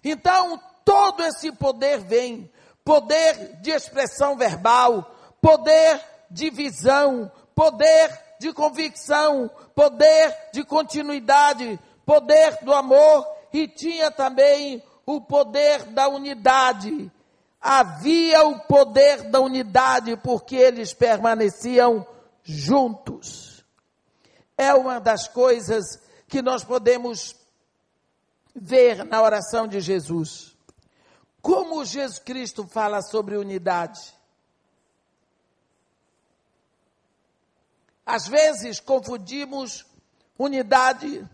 Então, 0.03 0.59
todo 0.83 1.23
esse 1.23 1.53
poder 1.53 1.99
vem 1.99 2.51
poder 2.83 3.61
de 3.61 3.71
expressão 3.71 4.35
verbal, 4.35 5.09
poder 5.41 6.01
de 6.29 6.49
visão, 6.49 7.31
poder 7.55 8.11
de 8.41 8.51
convicção, 8.51 9.49
poder 9.73 10.35
de 10.51 10.65
continuidade, 10.65 11.79
poder 12.05 12.57
do 12.61 12.73
amor 12.73 13.25
e 13.53 13.65
tinha 13.65 14.11
também 14.11 14.83
o 15.05 15.21
poder 15.21 15.83
da 15.83 16.09
unidade. 16.09 17.09
Havia 17.61 18.45
o 18.45 18.59
poder 18.59 19.29
da 19.29 19.39
unidade 19.39 20.17
porque 20.17 20.57
eles 20.57 20.93
permaneciam 20.93 22.05
juntos 22.43 23.48
é 24.59 24.73
uma 24.73 24.99
das 24.99 25.25
coisas 25.25 26.01
que 26.27 26.41
nós 26.41 26.65
podemos 26.65 27.33
ver 28.53 29.05
na 29.05 29.21
oração 29.21 29.65
de 29.65 29.79
Jesus. 29.79 30.53
Como 31.41 31.85
Jesus 31.85 32.19
Cristo 32.19 32.67
fala 32.67 33.01
sobre 33.01 33.37
unidade. 33.37 34.13
Às 38.05 38.27
vezes 38.27 38.81
confundimos 38.81 39.85
unidade 40.37 41.25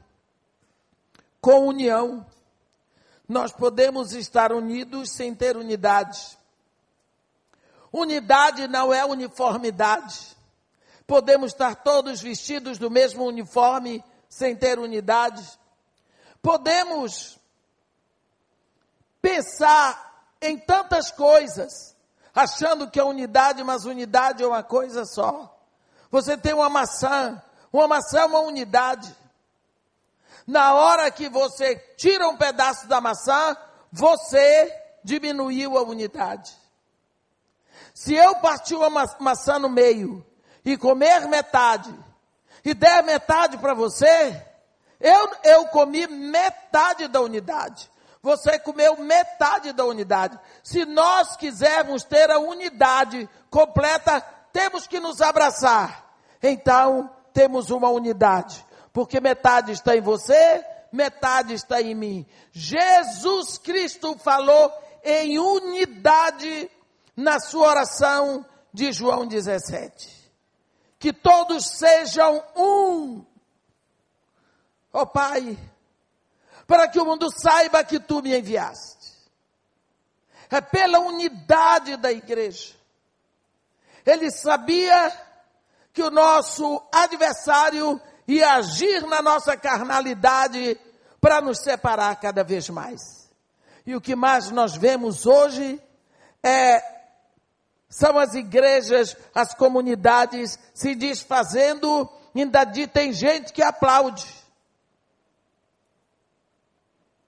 com 1.41 1.67
união. 1.67 2.23
Nós 3.27 3.51
podemos 3.51 4.13
estar 4.13 4.51
unidos 4.51 5.09
sem 5.09 5.33
ter 5.33 5.57
unidade. 5.57 6.37
Unidade 7.91 8.67
não 8.67 8.93
é 8.93 9.03
uniformidade. 9.03 10.34
Podemos 11.07 11.51
estar 11.51 11.75
todos 11.75 12.21
vestidos 12.21 12.77
do 12.77 12.89
mesmo 12.89 13.25
uniforme 13.25 14.03
sem 14.27 14.55
ter 14.55 14.79
unidade. 14.79 15.43
Podemos 16.41 17.39
pensar 19.21 20.29
em 20.41 20.57
tantas 20.57 21.11
coisas, 21.11 21.95
achando 22.33 22.89
que 22.89 22.99
é 22.99 23.03
unidade, 23.03 23.63
mas 23.63 23.85
unidade 23.85 24.43
é 24.43 24.47
uma 24.47 24.63
coisa 24.63 25.05
só. 25.05 25.55
Você 26.09 26.37
tem 26.37 26.53
uma 26.53 26.69
maçã, 26.69 27.41
uma 27.71 27.87
maçã 27.87 28.21
é 28.21 28.25
uma 28.25 28.39
unidade. 28.39 29.15
Na 30.47 30.75
hora 30.75 31.09
que 31.09 31.27
você 31.29 31.75
tira 31.97 32.27
um 32.27 32.37
pedaço 32.37 32.87
da 32.87 33.01
maçã, 33.01 33.57
você 33.91 34.71
diminuiu 35.03 35.77
a 35.77 35.83
unidade. 35.83 36.55
Se 37.93 38.13
eu 38.13 38.35
partir 38.35 38.75
uma 38.75 38.89
maçã 39.19 39.57
no 39.57 39.69
meio 39.69 40.25
e 40.65 40.75
comer 40.75 41.27
metade, 41.27 41.93
e 42.63 42.73
der 42.73 43.03
metade 43.03 43.57
para 43.59 43.75
você, 43.75 44.43
eu, 44.99 45.31
eu 45.43 45.67
comi 45.67 46.07
metade 46.07 47.07
da 47.07 47.21
unidade. 47.21 47.91
Você 48.23 48.57
comeu 48.57 48.97
metade 48.97 49.71
da 49.71 49.85
unidade. 49.85 50.39
Se 50.63 50.83
nós 50.83 51.37
quisermos 51.37 52.03
ter 52.03 52.31
a 52.31 52.39
unidade 52.39 53.29
completa, 53.51 54.19
temos 54.51 54.87
que 54.87 54.99
nos 54.99 55.21
abraçar. 55.21 56.03
Então, 56.41 57.11
temos 57.31 57.69
uma 57.69 57.89
unidade. 57.89 58.65
Porque 58.91 59.19
metade 59.19 59.73
está 59.73 59.95
em 59.95 60.01
você, 60.01 60.65
metade 60.91 61.53
está 61.53 61.79
em 61.79 61.93
mim. 61.93 62.25
Jesus 62.51 63.59
Cristo 63.59 64.17
falou 64.17 64.73
em 65.03 65.37
unidade 65.37 66.71
na 67.15 67.39
sua 67.39 67.67
oração 67.67 68.43
de 68.73 68.91
João 68.91 69.27
17 69.27 70.14
que 70.99 71.13
todos 71.13 71.65
sejam 71.77 72.43
um. 72.55 73.25
Ó 74.93 75.01
oh, 75.01 75.07
Pai, 75.07 75.57
para 76.65 76.87
que 76.87 76.99
o 76.99 77.05
mundo 77.05 77.29
saiba 77.31 77.83
que 77.83 77.99
tu 77.99 78.21
me 78.21 78.37
enviaste. 78.37 79.13
É 80.49 80.61
pela 80.61 80.99
unidade 80.99 81.97
da 81.97 82.11
igreja. 82.11 82.75
Ele 84.05 84.31
sabia 84.31 85.11
que 85.91 86.01
o 86.01 86.11
nosso 86.11 86.81
adversário 86.93 87.99
ia 88.27 88.55
agir 88.55 89.05
na 89.07 89.21
nossa 89.21 89.57
carnalidade 89.57 90.79
para 91.19 91.41
nos 91.41 91.59
separar 91.63 92.15
cada 92.19 92.43
vez 92.43 92.69
mais. 92.69 93.29
E 93.85 93.95
o 93.95 94.01
que 94.01 94.15
mais 94.15 94.49
nós 94.51 94.75
vemos 94.75 95.25
hoje 95.25 95.81
é 96.43 96.94
são 97.95 98.19
as 98.19 98.33
igrejas, 98.33 99.15
as 99.33 99.53
comunidades 99.53 100.59
se 100.73 100.93
desfazendo, 100.95 102.09
ainda 102.35 102.65
tem 102.87 103.13
gente 103.13 103.53
que 103.53 103.63
aplaude. 103.63 104.27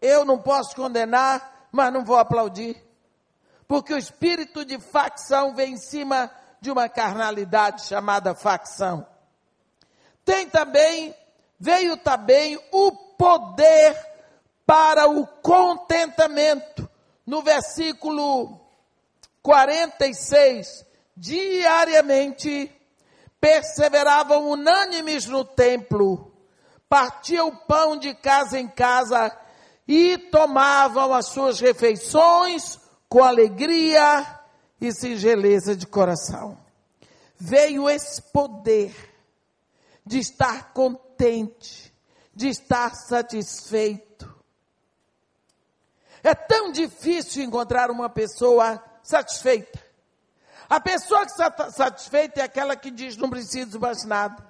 Eu 0.01 0.25
não 0.25 0.37
posso 0.37 0.75
condenar, 0.75 1.69
mas 1.71 1.93
não 1.93 2.03
vou 2.03 2.17
aplaudir. 2.17 2.75
Porque 3.65 3.93
o 3.93 3.97
espírito 3.97 4.65
de 4.65 4.77
facção 4.77 5.55
vem 5.55 5.75
em 5.75 5.77
cima 5.77 6.29
de 6.59 6.69
uma 6.69 6.89
carnalidade 6.89 7.85
chamada 7.85 8.35
facção. 8.35 9.07
Tem 10.25 10.49
também, 10.49 11.15
veio 11.57 11.95
também 11.95 12.59
o 12.73 12.91
poder 12.91 13.95
para 14.65 15.07
o 15.07 15.25
contentamento. 15.25 16.89
No 17.25 17.41
versículo 17.41 18.66
46, 19.47 20.85
diariamente, 21.15 22.69
perseveravam 23.39 24.49
unânimes 24.49 25.25
no 25.25 25.45
templo, 25.45 26.33
partiam 26.89 27.47
o 27.47 27.55
pão 27.55 27.95
de 27.95 28.13
casa 28.13 28.59
em 28.59 28.67
casa 28.67 29.33
e 29.87 30.17
tomavam 30.17 31.13
as 31.13 31.27
suas 31.27 31.61
refeições 31.61 32.77
com 33.07 33.23
alegria 33.23 34.41
e 34.81 34.91
singeleza 34.91 35.77
de 35.77 35.87
coração. 35.87 36.57
Veio 37.37 37.89
esse 37.89 38.21
poder 38.21 38.93
de 40.05 40.19
estar 40.19 40.73
contente, 40.73 41.93
de 42.35 42.49
estar 42.49 42.93
satisfeito. 42.93 44.29
É 46.21 46.35
tão 46.35 46.69
difícil 46.69 47.43
encontrar 47.43 47.89
uma 47.89 48.09
pessoa 48.09 48.83
satisfeita. 49.07 49.85
A 50.69 50.81
pessoa 50.81 51.25
que 51.25 51.31
está 51.31 51.71
satisfeita 51.71 52.41
é 52.41 52.43
aquela 52.43 52.75
que 52.75 52.91
diz: 52.91 53.15
não 53.15 53.29
preciso 53.29 53.79
mais 53.79 54.03
nada. 54.03 54.45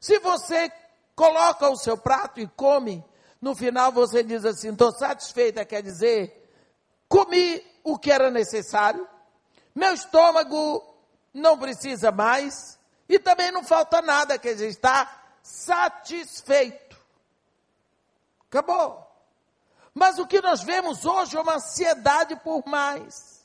Se 0.00 0.18
você 0.18 0.72
coloca 1.14 1.68
o 1.68 1.76
seu 1.76 1.98
prato 1.98 2.40
e 2.40 2.46
come, 2.46 3.04
no 3.40 3.54
final 3.54 3.92
você 3.92 4.22
diz 4.22 4.44
assim: 4.44 4.70
estou 4.70 4.90
satisfeita, 4.92 5.64
quer 5.64 5.82
dizer, 5.82 6.50
comi 7.08 7.62
o 7.84 7.98
que 7.98 8.10
era 8.10 8.30
necessário, 8.30 9.06
meu 9.74 9.92
estômago 9.92 10.82
não 11.34 11.58
precisa 11.58 12.10
mais, 12.10 12.78
e 13.08 13.18
também 13.18 13.52
não 13.52 13.62
falta 13.62 14.00
nada, 14.00 14.38
quer 14.38 14.54
dizer, 14.54 14.68
está 14.68 15.22
satisfeito. 15.42 16.98
Acabou. 18.48 19.07
Mas 19.94 20.18
o 20.18 20.26
que 20.26 20.40
nós 20.40 20.62
vemos 20.62 21.04
hoje 21.04 21.36
é 21.36 21.40
uma 21.40 21.56
ansiedade 21.56 22.36
por 22.36 22.66
mais. 22.66 23.44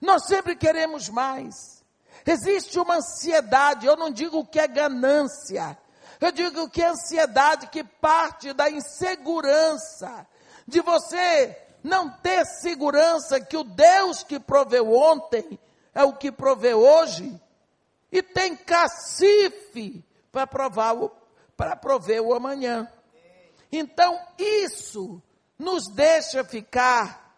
Nós 0.00 0.26
sempre 0.26 0.56
queremos 0.56 1.08
mais. 1.08 1.84
Existe 2.26 2.78
uma 2.78 2.96
ansiedade, 2.96 3.86
eu 3.86 3.96
não 3.96 4.10
digo 4.10 4.44
que 4.44 4.60
é 4.60 4.68
ganância, 4.68 5.76
eu 6.20 6.30
digo 6.30 6.68
que 6.68 6.82
é 6.82 6.88
ansiedade 6.88 7.68
que 7.68 7.82
parte 7.82 8.52
da 8.52 8.70
insegurança, 8.70 10.26
de 10.66 10.80
você 10.80 11.56
não 11.82 12.10
ter 12.10 12.44
segurança 12.44 13.40
que 13.40 13.56
o 13.56 13.64
Deus 13.64 14.22
que 14.22 14.38
proveu 14.38 14.92
ontem 14.92 15.58
é 15.94 16.04
o 16.04 16.12
que 16.12 16.30
provê 16.30 16.74
hoje, 16.74 17.40
e 18.12 18.22
tem 18.22 18.56
cacife 18.56 20.04
para 20.30 20.46
provar 20.46 20.94
para 21.56 21.76
prover 21.76 22.22
o 22.22 22.34
amanhã. 22.34 22.90
Então, 23.70 24.18
isso 24.38 25.22
nos 25.60 25.88
deixa 25.88 26.42
ficar 26.42 27.36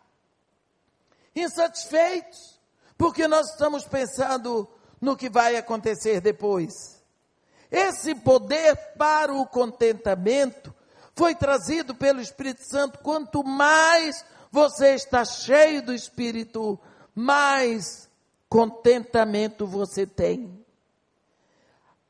insatisfeitos, 1.35 2.61
porque 2.97 3.27
nós 3.27 3.51
estamos 3.51 3.85
pensando 3.85 4.69
no 5.01 5.17
que 5.17 5.29
vai 5.29 5.57
acontecer 5.57 6.21
depois. 6.21 7.03
Esse 7.69 8.15
poder 8.15 8.77
para 8.97 9.35
o 9.35 9.45
contentamento 9.45 10.73
foi 11.17 11.35
trazido 11.35 11.97
pelo 11.97 12.21
Espírito 12.21 12.63
Santo. 12.63 13.01
Quanto 13.01 13.43
mais 13.43 14.25
você 14.53 14.95
está 14.95 15.25
cheio 15.25 15.83
do 15.83 15.93
Espírito, 15.93 16.79
mais 17.13 18.09
contentamento 18.49 19.67
você 19.67 20.07
tem. 20.07 20.65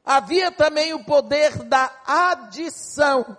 Havia 0.05 0.53
também 0.53 0.93
o 0.93 1.05
poder 1.05 1.63
da 1.63 1.91
adição, 2.05 3.39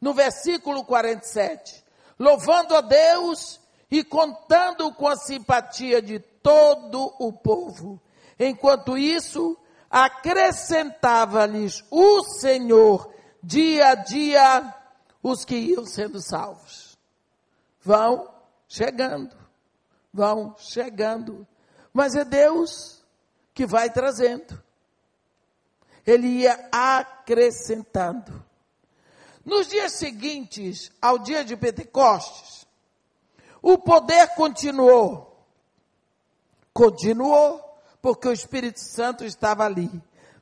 no 0.00 0.14
versículo 0.14 0.82
47. 0.82 1.79
Louvando 2.20 2.76
a 2.76 2.82
Deus 2.82 3.58
e 3.90 4.04
contando 4.04 4.92
com 4.92 5.08
a 5.08 5.16
simpatia 5.16 6.02
de 6.02 6.20
todo 6.20 7.12
o 7.18 7.32
povo. 7.32 7.98
Enquanto 8.38 8.96
isso, 8.98 9.56
acrescentava-lhes 9.90 11.82
o 11.90 12.22
Senhor 12.22 13.12
dia 13.42 13.88
a 13.88 13.94
dia 13.94 14.74
os 15.22 15.44
que 15.44 15.56
iam 15.56 15.86
sendo 15.86 16.20
salvos. 16.20 16.98
Vão 17.80 18.28
chegando, 18.68 19.34
vão 20.12 20.54
chegando. 20.58 21.46
Mas 21.92 22.14
é 22.14 22.24
Deus 22.24 23.02
que 23.54 23.66
vai 23.66 23.90
trazendo 23.90 24.62
ele 26.06 26.26
ia 26.26 26.68
acrescentando. 26.72 28.44
Nos 29.44 29.68
dias 29.68 29.92
seguintes 29.92 30.90
ao 31.00 31.18
dia 31.18 31.44
de 31.44 31.56
Pentecostes, 31.56 32.66
o 33.62 33.78
poder 33.78 34.28
continuou. 34.34 35.26
Continuou, 36.72 37.60
porque 38.00 38.28
o 38.28 38.32
Espírito 38.32 38.80
Santo 38.80 39.24
estava 39.24 39.64
ali. 39.64 39.90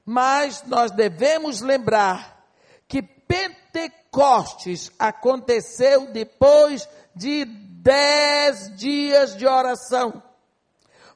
Mas 0.05 0.63
nós 0.65 0.91
devemos 0.91 1.61
lembrar 1.61 2.45
que 2.87 3.03
Pentecostes 3.03 4.91
aconteceu 4.99 6.11
depois 6.13 6.89
de 7.15 7.45
dez 7.45 8.75
dias 8.77 9.37
de 9.37 9.47
oração. 9.47 10.23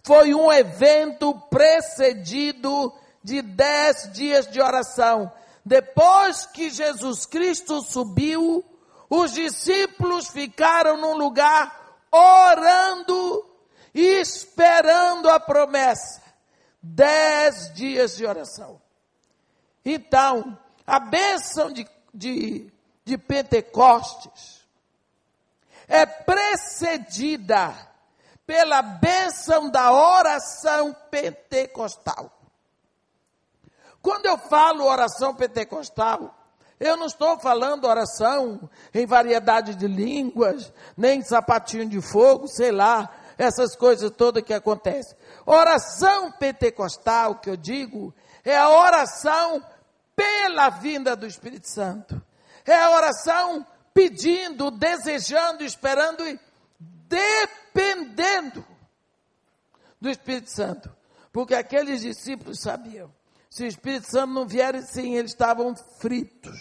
Foi 0.03 0.35
um 0.35 0.53
evento 0.53 1.35
precedido 1.49 2.93
de 3.23 3.41
dez 3.41 4.11
dias 4.13 4.47
de 4.51 4.61
oração. 4.61 5.33
Depois 5.65 6.47
que 6.47 6.71
Jesus 6.71 7.25
Cristo 7.27 7.83
subiu, 7.83 8.65
os 9.09 9.33
discípulos 9.33 10.29
ficaram 10.29 10.97
num 10.97 11.17
lugar 11.17 11.99
orando 12.11 13.49
e 13.95 14.21
esperando 14.21 15.29
a 15.29 15.39
promessa. 15.39 16.23
Dez 16.83 17.73
dias 17.75 18.17
de 18.17 18.27
oração. 18.27 18.81
Então, 19.85 20.59
a 20.87 20.99
bênção 20.99 21.73
de, 21.73 21.87
de, 22.13 22.73
de 23.05 23.19
Pentecostes 23.19 24.63
é 25.87 26.05
precedida 26.07 27.75
pela 28.47 28.83
bênção 28.83 29.71
da 29.71 29.93
oração 29.93 30.95
pentecostal. 31.11 32.42
Quando 34.03 34.27
eu 34.27 34.37
falo 34.37 34.85
oração 34.85 35.33
pentecostal, 35.33 36.37
eu 36.81 36.97
não 36.97 37.07
estou 37.07 37.39
falando 37.39 37.87
oração 37.87 38.69
em 38.93 39.07
variedade 39.07 39.77
de 39.77 39.87
línguas, 39.87 40.73
nem 40.97 41.23
sapatinho 41.23 41.89
de 41.89 42.01
fogo, 42.03 42.49
sei 42.49 42.73
lá, 42.73 43.09
essas 43.39 43.77
coisas 43.77 44.11
todas 44.11 44.43
que 44.43 44.53
acontecem. 44.53 45.17
Oração 45.47 46.33
pentecostal, 46.33 47.37
que 47.37 47.49
eu 47.49 47.57
digo, 47.57 48.13
é 48.45 48.57
a 48.57 48.69
oração 48.69 49.65
pela 50.17 50.69
vinda 50.71 51.15
do 51.15 51.25
Espírito 51.25 51.69
Santo. 51.69 52.21
É 52.67 52.75
a 52.75 52.91
oração 52.91 53.65
pedindo, 53.95 54.73
desejando, 54.73 55.63
esperando 55.63 56.27
e 56.27 56.41
dependendo 56.81 58.67
do 60.01 60.11
Espírito 60.11 60.51
Santo. 60.51 60.93
Porque 61.33 61.55
aqueles 61.55 62.01
discípulos 62.01 62.61
sabiam 62.61 63.22
se 63.53 63.65
o 63.65 63.67
Espírito 63.67 64.11
Santo 64.11 64.33
não 64.33 64.49
vier, 64.49 64.83
sim, 64.83 65.15
eles 65.15 65.33
estavam 65.33 65.77
fritos. 65.99 66.59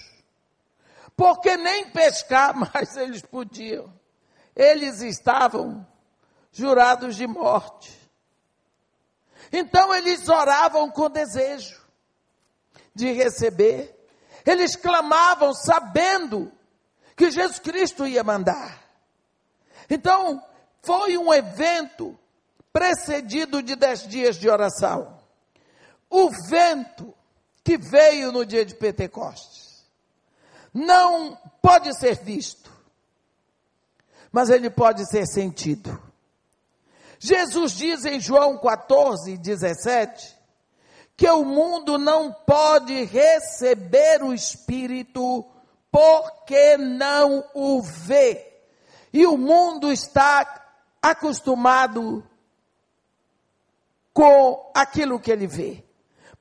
Porque 1.15 1.56
nem 1.56 1.89
pescar 1.89 2.54
mais 2.60 2.97
eles 2.97 3.21
podiam. 3.21 3.93
Eles 4.54 4.99
estavam 4.99 5.88
jurados 6.51 7.15
de 7.15 7.25
morte. 7.25 7.97
Então 9.54 9.95
eles 9.95 10.27
oravam 10.27 10.91
com 10.91 11.10
desejo 11.10 11.82
de 12.93 13.13
receber. 13.13 13.97
Eles 14.45 14.75
clamavam 14.75 15.54
sabendo 15.54 16.51
que 17.15 17.32
Jesus 17.32 17.60
Cristo 17.60 18.06
ia 18.06 18.21
mandar. 18.21 18.84
Então, 19.89 20.43
foi 20.82 21.17
um 21.17 21.34
evento 21.34 22.19
precedido 22.73 23.63
de 23.63 23.77
dez 23.77 24.06
dias 24.06 24.36
de 24.36 24.49
oração 24.49 25.21
o 26.12 26.30
vento 26.50 27.13
que 27.63 27.78
veio 27.78 28.34
no 28.34 28.45
dia 28.45 28.65
de 28.65 28.76
Pentecostes 28.76 29.86
não 30.74 31.38
pode 31.62 31.97
ser 31.97 32.21
visto, 32.21 32.69
mas 34.32 34.50
ele 34.50 34.69
pode 34.69 35.10
ser 35.10 35.26
sentido. 35.26 36.02
Jesus 37.17 37.74
diz 37.74 38.04
em 38.04 38.19
João 38.19 38.58
14, 38.58 39.38
17, 39.38 40.38
que 41.15 41.30
o 41.30 41.45
mundo 41.45 41.97
não 41.97 42.34
pode 42.34 43.06
receber 43.06 44.21
o 44.24 44.34
Espírito 44.34 45.45
porque 45.89 46.78
não 46.78 47.43
o 47.54 47.82
vê. 47.82 48.50
E 49.13 49.26
o 49.26 49.38
mundo 49.38 49.91
está 49.91 50.65
acostumado 51.02 52.26
com 54.13 54.71
aquilo 54.74 55.19
que 55.19 55.32
ele 55.32 55.47
vê 55.47 55.86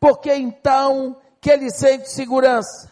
porque 0.01 0.35
então 0.35 1.21
que 1.41 1.51
ele 1.51 1.71
sente 1.71 2.11
segurança. 2.11 2.91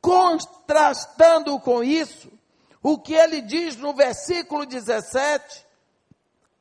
Contrastando 0.00 1.58
com 1.58 1.82
isso, 1.82 2.30
o 2.82 2.98
que 2.98 3.14
ele 3.14 3.40
diz 3.40 3.76
no 3.76 3.94
versículo 3.94 4.66
17: 4.66 5.66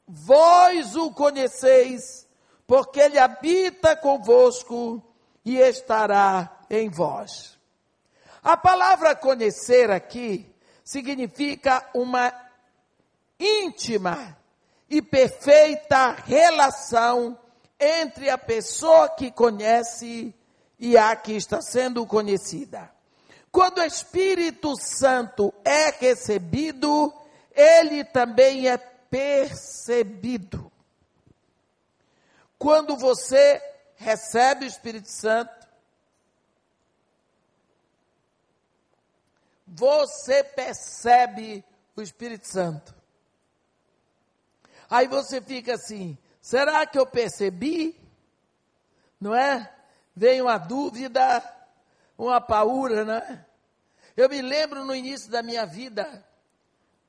Vós 0.07 0.95
o 0.95 1.11
conheceis, 1.11 2.25
porque 2.65 3.01
ele 3.01 3.19
habita 3.19 3.97
convosco 3.97 5.03
e 5.43 5.57
estará 5.57 6.61
em 6.69 6.89
vós. 6.89 7.59
A 8.41 8.55
palavra 8.55 9.15
conhecer 9.15 9.91
aqui 9.91 10.49
significa 10.83 11.85
uma 11.93 12.33
íntima 13.39 14.37
e 14.89 15.01
perfeita 15.01 16.11
relação 16.25 17.37
entre 17.83 18.29
a 18.29 18.37
pessoa 18.37 19.09
que 19.09 19.31
conhece 19.31 20.33
e 20.79 20.97
a 20.97 21.15
que 21.15 21.33
está 21.33 21.61
sendo 21.61 22.05
conhecida. 22.05 22.91
Quando 23.51 23.79
o 23.79 23.83
Espírito 23.83 24.75
Santo 24.75 25.53
é 25.63 25.91
recebido, 25.91 27.13
ele 27.53 28.03
também 28.03 28.67
é 28.67 28.77
percebido. 28.77 30.71
Quando 32.57 32.97
você 32.97 33.61
recebe 33.95 34.65
o 34.65 34.67
Espírito 34.67 35.09
Santo, 35.09 35.67
você 39.67 40.43
percebe 40.43 41.63
o 41.95 42.01
Espírito 42.01 42.47
Santo. 42.47 42.95
Aí 44.89 45.07
você 45.07 45.41
fica 45.41 45.73
assim: 45.73 46.17
será 46.43 46.85
que 46.85 46.99
eu 46.99 47.07
percebi? 47.07 47.99
Não 49.19 49.33
é? 49.33 49.73
Vem 50.13 50.41
uma 50.41 50.57
dúvida, 50.57 51.41
uma 52.17 52.41
paura, 52.41 53.05
não 53.05 53.15
é? 53.15 53.45
Eu 54.15 54.29
me 54.29 54.41
lembro 54.41 54.83
no 54.85 54.93
início 54.93 55.31
da 55.31 55.41
minha 55.41 55.65
vida 55.65 56.23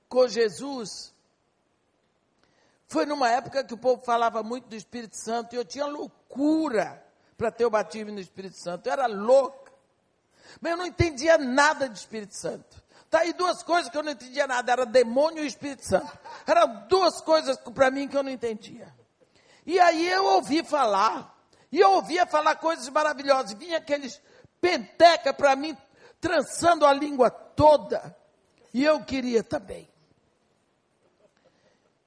com 0.08 0.26
Jesus, 0.28 1.12
foi 2.86 3.04
numa 3.04 3.28
época 3.28 3.64
que 3.64 3.74
o 3.74 3.78
povo 3.78 4.02
falava 4.04 4.40
muito 4.42 4.68
do 4.68 4.76
Espírito 4.76 5.16
Santo 5.16 5.52
e 5.52 5.56
eu 5.56 5.64
tinha 5.64 5.84
loucura 5.84 7.04
para 7.36 7.50
ter 7.50 7.66
o 7.66 7.70
batismo 7.70 8.12
no 8.12 8.20
Espírito 8.20 8.56
Santo. 8.56 8.86
Eu 8.86 8.92
era 8.92 9.06
louca. 9.06 9.72
Mas 10.60 10.70
eu 10.70 10.78
não 10.78 10.86
entendia 10.86 11.36
nada 11.36 11.88
de 11.88 11.98
Espírito 11.98 12.36
Santo. 12.36 12.80
Tá 13.10 13.20
aí 13.20 13.32
duas 13.32 13.62
coisas 13.62 13.90
que 13.90 13.98
eu 13.98 14.02
não 14.02 14.12
entendia 14.12 14.46
nada, 14.46 14.72
era 14.72 14.86
demônio 14.86 15.42
e 15.42 15.46
Espírito 15.46 15.84
Santo. 15.84 16.16
Eram 16.46 16.86
duas 16.86 17.20
coisas 17.20 17.56
para 17.58 17.90
mim 17.90 18.06
que 18.06 18.16
eu 18.16 18.22
não 18.22 18.30
entendia. 18.30 18.92
E 19.66 19.78
aí 19.80 20.08
eu 20.08 20.24
ouvi 20.24 20.62
falar, 20.62 21.36
e 21.72 21.80
eu 21.80 21.92
ouvia 21.92 22.26
falar 22.26 22.56
coisas 22.56 22.88
maravilhosas, 22.88 23.52
vinha 23.54 23.78
aqueles 23.78 24.20
penteca 24.60 25.32
para 25.32 25.56
mim, 25.56 25.76
trançando 26.20 26.86
a 26.86 26.92
língua 26.92 27.30
toda, 27.30 28.16
e 28.72 28.84
eu 28.84 29.02
queria 29.04 29.42
também. 29.42 29.88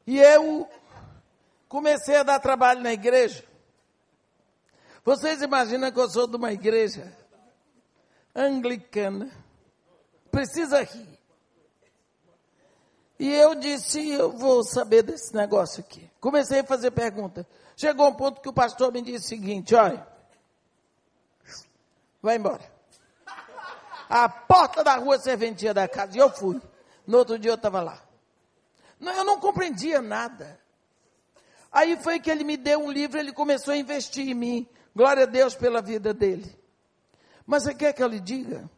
E 0.06 0.20
eu 0.20 0.70
comecei 1.68 2.16
a 2.16 2.24
dar 2.24 2.40
trabalho 2.40 2.82
na 2.82 2.94
igreja. 2.94 3.44
Vocês 5.04 5.42
imaginam 5.42 5.92
que 5.92 6.00
eu 6.00 6.10
sou 6.10 6.28
de 6.28 6.36
uma 6.36 6.52
igreja 6.52 7.12
anglicana? 8.36 9.30
precisa 10.38 10.84
rir. 10.84 11.17
E 13.20 13.34
eu 13.34 13.56
disse, 13.56 14.10
eu 14.10 14.32
vou 14.32 14.64
saber 14.64 15.02
desse 15.02 15.34
negócio 15.34 15.80
aqui. 15.80 16.10
Comecei 16.20 16.60
a 16.60 16.64
fazer 16.64 16.92
pergunta. 16.92 17.48
Chegou 17.76 18.08
um 18.08 18.14
ponto 18.14 18.42
que 18.42 18.50
o 18.50 18.54
pastor 18.54 18.92
me 18.92 19.02
disse 19.02 19.26
o 19.26 19.30
seguinte, 19.30 19.74
olha, 19.74 20.08
vai 22.22 22.36
embora. 22.36 22.62
A 24.10 24.30
porta 24.30 24.84
da 24.84 24.96
rua 24.96 25.20
serventia 25.20 25.74
da 25.74 25.88
casa. 25.88 26.16
E 26.16 26.20
eu 26.20 26.30
fui. 26.30 26.62
No 27.06 27.18
outro 27.18 27.40
dia 27.40 27.52
eu 27.52 27.56
estava 27.56 27.82
lá. 27.82 28.02
Não, 29.00 29.14
eu 29.14 29.24
não 29.24 29.40
compreendia 29.40 30.02
nada. 30.02 30.60
Aí 31.72 31.98
foi 31.98 32.20
que 32.20 32.30
ele 32.30 32.44
me 32.44 32.56
deu 32.56 32.80
um 32.80 32.92
livro, 32.92 33.20
ele 33.20 33.32
começou 33.32 33.74
a 33.74 33.78
investir 33.78 34.28
em 34.28 34.34
mim. 34.34 34.68
Glória 34.96 35.24
a 35.24 35.28
Deus 35.28 35.56
pela 35.56 35.82
vida 35.82 36.14
dele. 36.14 36.58
Mas 37.46 37.64
você 37.64 37.74
quer 37.74 37.94
que 37.94 38.02
eu 38.02 38.08
lhe 38.08 38.20
diga? 38.20 38.70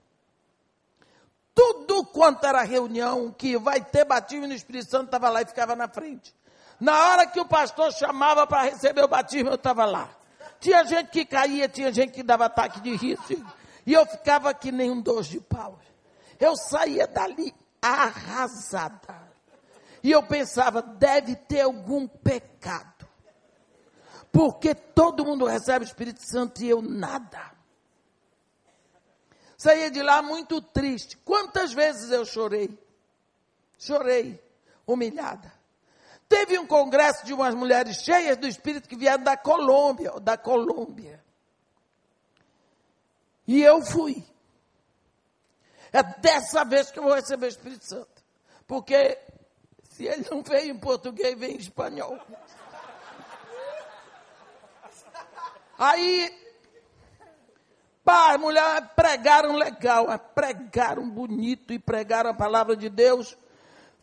Tudo 1.60 2.06
quanto 2.06 2.46
era 2.46 2.62
reunião, 2.62 3.34
que 3.38 3.58
vai 3.58 3.84
ter 3.84 4.06
batismo 4.06 4.48
no 4.48 4.54
Espírito 4.54 4.90
Santo, 4.90 5.06
estava 5.06 5.30
lá 5.30 5.42
e 5.42 5.46
ficava 5.46 5.76
na 5.76 5.90
frente. 5.90 6.34
Na 6.80 7.10
hora 7.10 7.28
que 7.28 7.38
o 7.38 7.46
pastor 7.46 7.92
chamava 7.92 8.48
para 8.48 8.62
receber 8.62 9.04
o 9.04 9.10
batismo, 9.10 9.50
eu 9.50 9.56
estava 9.56 9.86
lá. 9.86 10.10
Tinha 10.62 10.86
gente 10.86 11.10
que 11.10 11.26
caía, 11.26 11.68
tinha 11.68 11.92
gente 11.92 12.14
que 12.14 12.24
dava 12.24 12.46
ataque 12.46 12.80
de 12.80 12.96
riso. 12.96 13.46
E 13.86 13.94
eu 13.94 14.06
ficava 14.06 14.54
que 14.54 14.72
nem 14.72 14.90
um 14.90 15.02
dois 15.02 15.28
de 15.28 15.42
pau. 15.42 15.78
Eu 16.40 16.56
saía 16.56 17.06
dali 17.06 17.54
arrasada. 17.82 19.28
E 20.02 20.12
eu 20.12 20.24
pensava, 20.24 20.82
deve 20.82 21.36
ter 21.36 21.62
algum 21.62 22.08
pecado. 22.08 23.06
Porque 24.32 24.74
todo 24.74 25.26
mundo 25.26 25.46
recebe 25.46 25.84
o 25.84 25.88
Espírito 25.88 26.22
Santo 26.24 26.64
e 26.64 26.70
eu 26.70 26.82
nada 26.82 27.59
saía 29.60 29.92
de 29.92 30.02
lá 30.02 30.22
muito 30.22 30.62
triste. 30.62 31.18
Quantas 31.18 31.74
vezes 31.74 32.10
eu 32.12 32.26
chorei? 32.26 32.80
Chorei, 33.78 34.42
humilhada. 34.88 35.54
Teve 36.30 36.58
um 36.58 36.66
congresso 36.66 37.26
de 37.26 37.34
umas 37.34 37.54
mulheres 37.54 37.98
cheias 37.98 38.38
do 38.38 38.48
Espírito 38.48 38.88
que 38.88 38.96
vieram 38.96 39.24
da 39.24 39.36
Colômbia, 39.36 40.12
da 40.22 40.38
Colômbia. 40.38 41.22
E 43.46 43.62
eu 43.62 43.82
fui. 43.82 44.26
É 45.92 46.04
dessa 46.04 46.64
vez 46.64 46.90
que 46.90 47.00
eu 47.00 47.04
vou 47.04 47.14
receber 47.14 47.48
o 47.48 47.50
Espírito 47.50 47.84
Santo. 47.84 48.24
Porque 48.66 49.18
se 49.90 50.06
ele 50.06 50.26
não 50.32 50.42
veio 50.42 50.72
em 50.72 50.80
português, 50.80 51.38
vem 51.38 51.56
em 51.56 51.58
espanhol. 51.58 52.18
Aí 55.78 56.49
Pá, 58.04 58.34
as 58.34 58.40
mulheres 58.40 58.90
pregaram 58.96 59.56
legal, 59.56 60.08
pregaram 60.34 61.10
bonito 61.10 61.74
e 61.74 61.80
pregaram 61.80 62.32
a 62.32 62.34
palavra 62.34 62.76
de 62.76 62.90
Deus. 62.90 63.38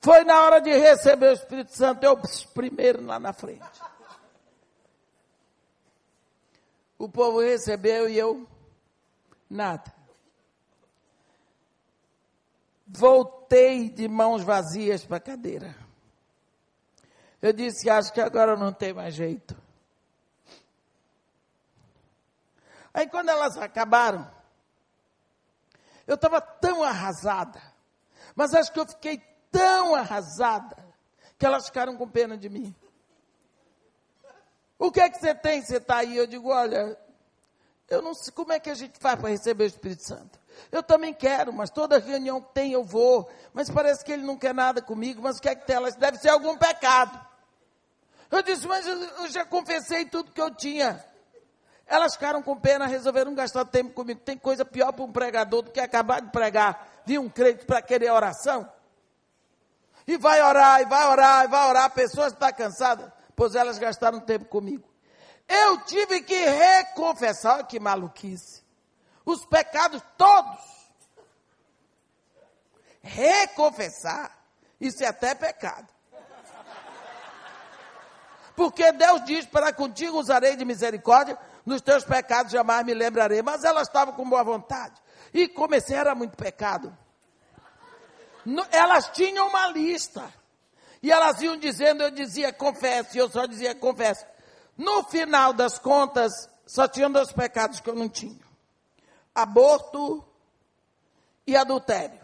Foi 0.01 0.25
na 0.25 0.41
hora 0.43 0.61
de 0.61 0.71
receber 0.71 1.31
o 1.31 1.33
Espírito 1.33 1.73
Santo, 1.73 2.05
eu 2.05 2.17
primeiro 2.55 3.05
lá 3.05 3.19
na 3.19 3.33
frente. 3.33 3.65
O 6.99 7.09
povo 7.09 7.41
recebeu 7.41 8.09
e 8.09 8.17
eu 8.17 8.47
nada. 9.51 9.93
Voltei 12.87 13.91
de 13.91 14.07
mãos 14.09 14.43
vazias 14.43 15.05
para 15.05 15.17
a 15.17 15.21
cadeira. 15.21 15.75
Eu 17.43 17.53
disse, 17.53 17.91
acho 17.91 18.13
que 18.13 18.21
agora 18.21 18.57
não 18.57 18.73
tem 18.73 18.93
mais 18.93 19.15
jeito. 19.15 19.66
Aí 22.97 23.07
quando 23.07 23.29
elas 23.29 23.59
acabaram, 23.59 24.27
eu 26.07 26.15
estava 26.15 26.41
tão 26.41 26.83
arrasada, 26.83 27.61
mas 28.35 28.55
acho 28.55 28.73
que 28.73 28.81
eu 28.81 28.87
fiquei 28.87 29.19
tão 29.53 29.95
arrasada 29.95 30.75
que 31.39 31.45
elas 31.45 31.67
ficaram 31.67 31.95
com 31.95 32.09
pena 32.09 32.39
de 32.39 32.49
mim. 32.49 32.75
O 34.79 34.91
que 34.91 35.03
é 35.03 35.11
que 35.11 35.19
você 35.19 35.35
tem? 35.35 35.61
Você 35.61 35.77
está 35.77 35.99
aí? 35.99 36.17
Eu 36.17 36.27
digo, 36.27 36.49
olha, 36.49 36.99
eu 37.87 38.01
não 38.01 38.15
sei 38.15 38.33
como 38.33 38.55
é 38.55 38.59
que 38.59 38.71
a 38.71 38.75
gente 38.75 38.99
faz 38.99 39.21
para 39.21 39.29
receber 39.29 39.65
o 39.65 39.67
Espírito 39.67 40.03
Santo. 40.03 40.41
Eu 40.73 40.83
também 40.83 41.13
quero, 41.13 41.53
mas 41.53 41.69
toda 41.69 41.99
reunião 41.99 42.41
que 42.41 42.55
tem 42.55 42.73
eu 42.73 42.83
vou. 42.83 43.31
Mas 43.53 43.69
parece 43.69 44.03
que 44.03 44.11
ele 44.11 44.25
não 44.25 44.39
quer 44.39 44.55
nada 44.55 44.81
comigo, 44.81 45.21
mas 45.21 45.37
o 45.37 45.43
que 45.43 45.51
é 45.51 45.55
que 45.55 45.67
tem? 45.67 45.77
Elas 45.77 45.97
deve 45.97 46.17
ser 46.17 46.31
algum 46.31 46.57
pecado. 46.57 47.21
Eu 48.31 48.43
disse, 48.43 48.67
mas 48.67 48.87
eu 48.87 49.29
já 49.29 49.45
confessei 49.45 50.07
tudo 50.07 50.33
que 50.33 50.41
eu 50.41 50.51
tinha. 50.55 51.05
Elas 51.87 52.15
ficaram 52.15 52.43
com 52.43 52.57
pena, 52.57 52.87
resolveram 52.87 53.35
gastar 53.35 53.65
tempo 53.65 53.93
comigo. 53.93 54.21
Tem 54.21 54.37
coisa 54.37 54.65
pior 54.65 54.93
para 54.93 55.05
um 55.05 55.13
pregador 55.13 55.63
do 55.63 55.71
que 55.71 55.79
acabar 55.79 56.21
de 56.21 56.31
pregar, 56.31 57.03
vir 57.07 57.21
um 57.21 57.29
crente 57.29 57.65
para 57.65 57.81
querer 57.81 58.11
oração. 58.11 58.69
E 60.07 60.17
vai 60.17 60.43
orar, 60.43 60.81
e 60.81 60.85
vai 60.85 61.07
orar, 61.07 61.45
e 61.45 61.49
vai 61.49 61.69
orar. 61.69 61.85
A 61.85 61.91
pessoa 61.91 62.27
está 62.27 62.53
cansada, 62.53 63.13
pois 63.37 63.55
elas 63.55 63.79
gastaram 63.79 64.19
tempo 64.21 64.47
comigo. 64.47 64.89
Eu 65.49 65.79
tive 65.85 66.23
que 66.23 66.35
reconfessar, 66.35 67.65
que 67.67 67.79
maluquice, 67.79 68.65
os 69.25 69.47
pecados 69.47 70.03
todos. 70.17 70.77
Reconfessar, 73.01 74.37
isso 74.81 75.05
é 75.05 75.07
até 75.07 75.37
pecado. 75.37 75.87
Porque 78.57 78.91
Deus 78.91 79.25
diz: 79.25 79.47
para 79.47 79.73
contigo 79.73 80.19
usarei 80.19 80.57
de 80.57 80.65
misericórdia, 80.65 81.39
nos 81.67 81.83
teus 81.83 82.05
pecados 82.05 82.53
jamais 82.53 82.87
me 82.87 82.95
lembrarei. 82.95 83.43
Mas 83.43 83.65
ela 83.65 83.83
estava 83.83 84.13
com 84.13 84.27
boa 84.27 84.45
vontade. 84.45 84.95
E 85.35 85.49
comecei, 85.49 85.97
era 85.97 86.15
muito 86.15 86.37
pecado. 86.37 86.97
Elas 88.71 89.09
tinham 89.09 89.49
uma 89.49 89.67
lista. 89.67 90.33
E 91.03 91.11
elas 91.11 91.43
iam 91.43 91.57
dizendo, 91.57 92.03
eu 92.03 92.11
dizia 92.11 92.53
confesso, 92.53 93.17
e 93.17 93.19
eu 93.19 93.29
só 93.29 93.45
dizia 93.47 93.75
confesso. 93.75 94.25
No 94.79 95.05
final 95.05 95.53
das 95.53 95.79
contas, 95.79 96.49
só 96.67 96.87
tinham 96.87 97.11
dois 97.11 97.33
pecados 97.33 97.81
que 97.81 97.91
eu 97.91 97.95
não 97.95 98.09
tinha: 98.09 98.41
aborto 99.35 100.25
e 101.47 101.57
adultério. 101.57 102.21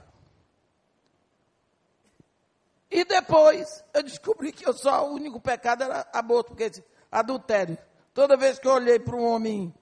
E 2.90 3.04
depois 3.04 3.82
eu 3.94 4.02
descobri 4.02 4.52
que 4.52 4.68
eu 4.68 4.74
só 4.74 5.08
o 5.08 5.14
único 5.14 5.40
pecado 5.40 5.82
era 5.84 6.06
aborto, 6.12 6.54
porque 6.54 6.70
adultério. 7.10 7.78
Toda 8.14 8.36
vez 8.36 8.58
que 8.58 8.66
eu 8.68 8.72
olhei 8.72 8.98
para 8.98 9.16
um 9.16 9.24
homem, 9.24 9.74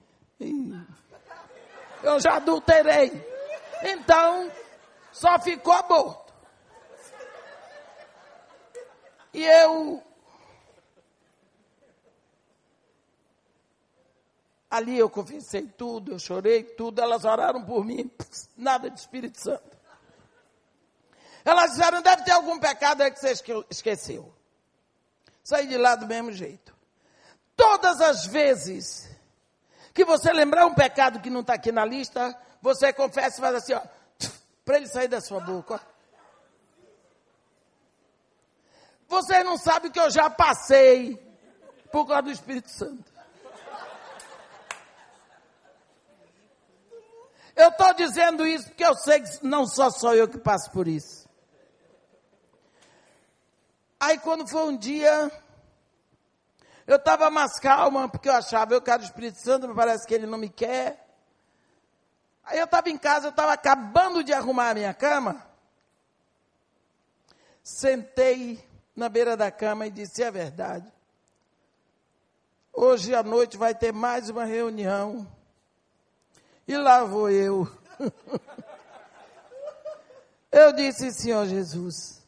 eu 2.03 2.19
já 2.19 2.35
adulterei. 2.35 3.11
Então, 3.83 4.51
só 5.11 5.37
ficou 5.39 5.73
aborto. 5.73 6.33
E 9.33 9.43
eu. 9.43 10.03
Ali 14.69 14.97
eu 14.97 15.09
confessei 15.09 15.67
tudo, 15.67 16.13
eu 16.13 16.19
chorei 16.19 16.63
tudo, 16.63 17.01
elas 17.01 17.25
oraram 17.25 17.65
por 17.65 17.83
mim, 17.83 18.09
nada 18.55 18.89
de 18.89 18.97
Espírito 18.97 19.37
Santo. 19.37 19.77
Elas 21.43 21.71
disseram, 21.71 22.01
deve 22.01 22.23
ter 22.23 22.31
algum 22.31 22.57
pecado 22.57 23.01
aí 23.01 23.11
que 23.11 23.19
você 23.19 23.33
esqueceu. 23.69 24.33
Saí 25.43 25.67
de 25.67 25.77
lá 25.77 25.95
do 25.95 26.07
mesmo 26.07 26.31
jeito. 26.31 26.70
Todas 27.55 28.01
as 28.01 28.25
vezes 28.25 29.09
que 29.93 30.05
você 30.05 30.31
lembrar 30.31 30.65
um 30.65 30.73
pecado 30.73 31.19
que 31.19 31.29
não 31.29 31.41
está 31.41 31.53
aqui 31.53 31.71
na 31.71 31.85
lista, 31.85 32.35
você 32.61 32.93
confessa 32.93 33.37
e 33.37 33.41
faz 33.41 33.55
assim, 33.55 33.73
ó, 33.73 33.81
para 34.63 34.77
ele 34.77 34.87
sair 34.87 35.07
da 35.07 35.19
sua 35.19 35.39
boca. 35.39 35.81
Você 39.07 39.43
não 39.43 39.57
sabe 39.57 39.89
que 39.89 39.99
eu 39.99 40.09
já 40.09 40.29
passei 40.29 41.17
por 41.91 42.07
causa 42.07 42.23
do 42.23 42.31
Espírito 42.31 42.69
Santo. 42.69 43.11
Eu 47.55 47.67
estou 47.67 47.93
dizendo 47.93 48.47
isso 48.47 48.69
porque 48.69 48.85
eu 48.85 48.95
sei 48.95 49.21
que 49.21 49.45
não 49.45 49.67
só 49.67 49.89
sou 49.89 50.15
eu 50.15 50.27
que 50.27 50.37
passo 50.37 50.71
por 50.71 50.87
isso. 50.87 51.29
Aí 53.99 54.17
quando 54.17 54.47
foi 54.47 54.63
um 54.63 54.77
dia, 54.77 55.29
eu 56.91 56.97
estava 56.97 57.29
mais 57.29 57.59
calma, 57.59 58.09
porque 58.09 58.27
eu 58.27 58.33
achava, 58.33 58.73
eu 58.73 58.81
quero 58.81 59.01
o 59.01 59.05
Espírito 59.05 59.39
Santo, 59.39 59.67
mas 59.67 59.75
parece 59.75 60.05
que 60.05 60.13
ele 60.13 60.25
não 60.25 60.37
me 60.37 60.49
quer. 60.49 61.07
Aí 62.43 62.59
eu 62.59 62.65
estava 62.65 62.89
em 62.89 62.97
casa, 62.97 63.27
eu 63.27 63.31
estava 63.31 63.53
acabando 63.53 64.23
de 64.23 64.33
arrumar 64.33 64.71
a 64.71 64.73
minha 64.73 64.93
cama. 64.93 65.45
Sentei 67.63 68.67
na 68.95 69.07
beira 69.07 69.37
da 69.37 69.49
cama 69.49 69.87
e 69.87 69.91
disse: 69.91 70.21
É 70.21 70.29
verdade. 70.29 70.91
Hoje 72.73 73.15
à 73.15 73.23
noite 73.23 73.57
vai 73.57 73.73
ter 73.73 73.93
mais 73.93 74.29
uma 74.29 74.43
reunião. 74.43 75.27
E 76.67 76.77
lá 76.77 77.03
vou 77.03 77.29
eu. 77.29 77.69
eu 80.51 80.73
disse: 80.73 81.11
Senhor 81.11 81.45
Jesus, 81.45 82.21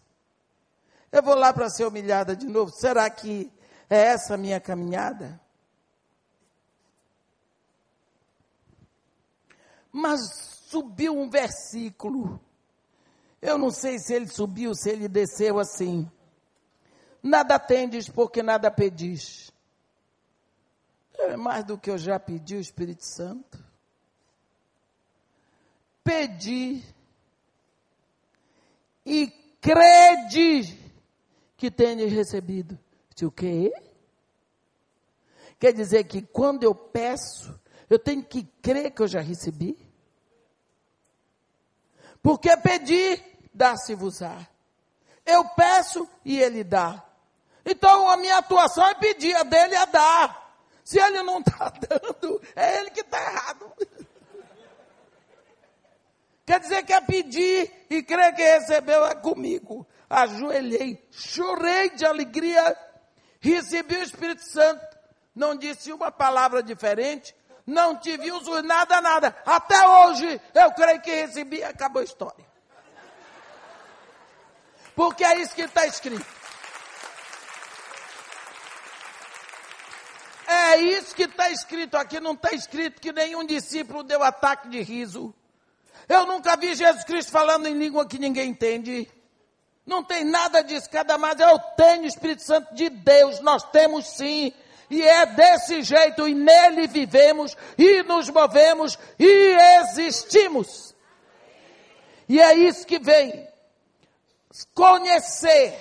eu 1.11 1.21
vou 1.21 1.35
lá 1.35 1.51
para 1.51 1.69
ser 1.69 1.85
humilhada 1.85 2.35
de 2.35 2.45
novo. 2.45 2.71
Será 2.71 3.09
que 3.09 3.51
é 3.89 3.97
essa 3.97 4.35
a 4.35 4.37
minha 4.37 4.59
caminhada? 4.59 5.39
Mas 9.91 10.19
subiu 10.67 11.15
um 11.15 11.29
versículo. 11.29 12.39
Eu 13.41 13.57
não 13.57 13.69
sei 13.69 13.99
se 13.99 14.13
ele 14.13 14.27
subiu, 14.27 14.73
se 14.73 14.89
ele 14.89 15.07
desceu 15.07 15.59
assim. 15.59 16.09
Nada 17.21 17.59
tendes 17.59 18.09
porque 18.09 18.41
nada 18.41 18.71
pedis. 18.71 19.51
É 21.13 21.37
mais 21.37 21.63
do 21.63 21.77
que 21.77 21.89
eu 21.89 21.97
já 21.97 22.19
pedi 22.19 22.55
o 22.55 22.59
Espírito 22.59 23.05
Santo. 23.05 23.63
Pedi 26.03 26.83
e 29.05 29.27
crede 29.61 30.77
que 31.55 31.69
tendes 31.69 32.11
recebido. 32.11 32.77
O 33.21 33.31
quê? 33.31 33.71
Quer 35.59 35.73
dizer 35.73 36.05
que 36.05 36.21
quando 36.21 36.63
eu 36.63 36.73
peço, 36.73 37.57
eu 37.89 37.99
tenho 37.99 38.23
que 38.23 38.43
crer 38.61 38.91
que 38.91 39.01
eu 39.01 39.07
já 39.07 39.21
recebi. 39.21 39.77
Porque 42.21 42.55
pedir, 42.57 43.23
dá-se-vos-á. 43.53 44.47
Eu 45.25 45.45
peço 45.49 46.07
e 46.25 46.41
ele 46.41 46.63
dá. 46.63 47.03
Então 47.65 48.09
a 48.09 48.17
minha 48.17 48.37
atuação 48.37 48.85
é 48.87 48.95
pedir, 48.95 49.35
a 49.35 49.43
dele 49.43 49.75
é 49.75 49.85
dar. 49.85 50.43
Se 50.83 50.99
ele 50.99 51.21
não 51.23 51.39
está 51.39 51.71
dando, 51.87 52.41
é 52.55 52.79
ele 52.79 52.91
que 52.91 53.01
está 53.01 53.21
errado. 53.21 53.71
Quer 56.45 56.59
dizer 56.59 56.83
que 56.83 56.93
é 56.93 56.99
pedir 56.99 57.71
e 57.89 58.03
crer 58.03 58.35
que 58.35 58.41
recebeu 58.41 59.05
é 59.05 59.15
comigo. 59.15 59.87
Ajoelhei, 60.09 61.01
chorei 61.09 61.89
de 61.91 62.05
alegria, 62.05 62.77
recebi 63.51 63.97
o 63.97 64.03
Espírito 64.03 64.43
Santo, 64.43 64.97
não 65.35 65.55
disse 65.55 65.91
uma 65.91 66.11
palavra 66.11 66.63
diferente, 66.63 67.35
não 67.65 67.95
tive 67.95 68.31
uso 68.31 68.61
nada, 68.61 69.01
nada. 69.01 69.35
Até 69.45 69.87
hoje 69.87 70.41
eu 70.53 70.71
creio 70.71 71.01
que 71.01 71.11
recebi 71.11 71.57
e 71.57 71.63
acabou 71.63 72.01
a 72.01 72.05
história. 72.05 72.45
Porque 74.95 75.23
é 75.23 75.39
isso 75.39 75.55
que 75.55 75.63
está 75.63 75.87
escrito. 75.87 76.25
É 80.45 80.77
isso 80.77 81.15
que 81.15 81.23
está 81.23 81.49
escrito 81.49 81.97
aqui. 81.97 82.19
Não 82.19 82.33
está 82.33 82.51
escrito 82.51 83.01
que 83.01 83.11
nenhum 83.11 83.45
discípulo 83.45 84.03
deu 84.03 84.21
ataque 84.21 84.67
de 84.69 84.81
riso. 84.81 85.33
Eu 86.07 86.25
nunca 86.25 86.55
vi 86.55 86.75
Jesus 86.75 87.03
Cristo 87.05 87.31
falando 87.31 87.65
em 87.65 87.77
língua 87.77 88.07
que 88.07 88.19
ninguém 88.19 88.49
entende. 88.49 89.09
Não 89.85 90.03
tem 90.03 90.23
nada 90.23 90.61
disso. 90.61 90.89
Cada 90.89 91.17
mais 91.17 91.39
eu 91.39 91.59
tenho 91.75 92.03
o 92.03 92.07
Espírito 92.07 92.41
Santo 92.41 92.73
de 92.73 92.89
Deus. 92.89 93.39
Nós 93.41 93.63
temos 93.71 94.07
sim. 94.07 94.53
E 94.89 95.01
é 95.01 95.25
desse 95.25 95.81
jeito, 95.81 96.27
e 96.27 96.35
nele 96.35 96.87
vivemos, 96.87 97.57
e 97.77 98.03
nos 98.03 98.29
movemos, 98.29 98.99
e 99.17 99.55
existimos. 99.79 100.93
E 102.29 102.39
é 102.39 102.53
isso 102.53 102.85
que 102.85 102.99
vem. 102.99 103.47
Conhecer. 104.73 105.79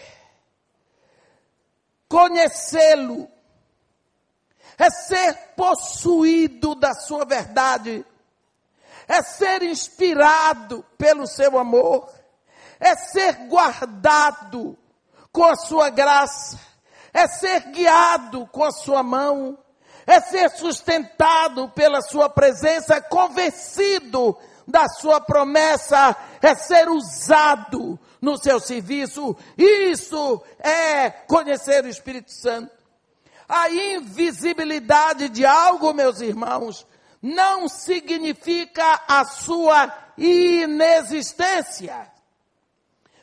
Conhecê-lo. 2.09 3.29
É 4.79 4.88
ser 4.88 5.35
possuído 5.57 6.75
da 6.75 6.95
sua 6.95 7.25
verdade. 7.25 8.05
É 9.07 9.23
ser 9.23 9.62
inspirado 9.62 10.85
pelo 10.97 11.27
seu 11.27 11.59
amor. 11.59 12.11
É 12.83 12.97
ser 12.97 13.47
guardado 13.47 14.77
com 15.31 15.45
a 15.45 15.55
sua 15.55 15.88
graça 15.88 16.73
é 17.12 17.27
ser 17.27 17.61
guiado 17.71 18.47
com 18.47 18.64
a 18.64 18.71
sua 18.71 19.03
mão, 19.03 19.59
é 20.07 20.21
ser 20.21 20.51
sustentado 20.51 21.68
pela 21.71 22.01
sua 22.01 22.29
presença, 22.29 22.95
é 22.95 23.01
convencido 23.01 24.37
da 24.66 24.88
sua 24.88 25.21
promessa, 25.21 26.16
é 26.40 26.55
ser 26.55 26.88
usado 26.88 27.99
no 28.21 28.38
seu 28.38 28.59
serviço. 28.59 29.37
Isso 29.57 30.42
é 30.59 31.11
conhecer 31.11 31.85
o 31.85 31.88
Espírito 31.88 32.33
Santo. 32.33 32.73
A 33.49 33.68
invisibilidade 33.71 35.29
de 35.29 35.45
algo, 35.45 35.92
meus 35.92 36.21
irmãos, 36.21 36.87
não 37.21 37.68
significa 37.68 39.03
a 39.07 39.25
sua 39.25 39.92
inexistência. 40.16 42.12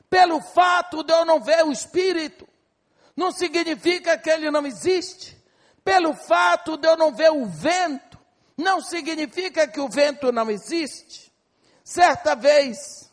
Pelo 0.10 0.42
fato 0.42 1.04
de 1.04 1.14
eu 1.14 1.24
não 1.24 1.40
ver 1.40 1.64
o 1.64 1.72
Espírito, 1.72 2.48
não 3.16 3.32
significa 3.32 4.18
que 4.18 4.30
ele 4.30 4.50
não 4.50 4.66
existe. 4.66 5.38
Pelo 5.84 6.14
fato 6.14 6.78
de 6.78 6.88
eu 6.88 6.98
não 6.98 7.14
ver 7.14 7.32
o 7.32 7.46
vento, 7.46 8.18
não 8.58 8.82
significa 8.82 9.68
que 9.68 9.80
o 9.80 9.88
vento 9.88 10.32
não 10.32 10.50
existe. 10.50 11.32
Certa 11.84 12.36
vez, 12.36 13.12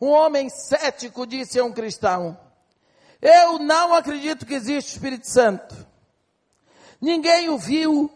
um 0.00 0.08
homem 0.08 0.48
cético 0.48 1.26
disse 1.26 1.58
a 1.58 1.64
um 1.64 1.72
cristão: 1.72 2.38
Eu 3.20 3.58
não 3.58 3.94
acredito 3.94 4.44
que 4.44 4.54
existe 4.54 4.92
o 4.92 4.94
Espírito 4.94 5.26
Santo. 5.26 5.86
Ninguém 7.00 7.48
o 7.48 7.58
viu. 7.58 8.10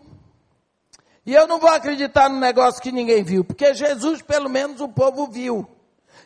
E 1.24 1.34
eu 1.34 1.46
não 1.46 1.58
vou 1.58 1.70
acreditar 1.70 2.28
no 2.28 2.40
negócio 2.40 2.80
que 2.82 2.90
ninguém 2.90 3.22
viu, 3.22 3.44
porque 3.44 3.74
Jesus, 3.74 4.22
pelo 4.22 4.48
menos, 4.48 4.80
o 4.80 4.88
povo 4.88 5.26
viu, 5.26 5.68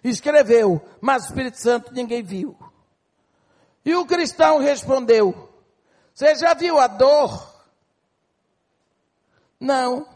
escreveu, 0.08 0.86
mas 1.00 1.24
o 1.24 1.26
Espírito 1.28 1.58
Santo 1.58 1.92
ninguém 1.92 2.22
viu. 2.22 2.56
E 3.84 3.94
o 3.94 4.06
cristão 4.06 4.58
respondeu: 4.58 5.48
Você 6.12 6.34
já 6.36 6.54
viu 6.54 6.78
a 6.78 6.86
dor? 6.86 7.54
Não. 9.58 10.06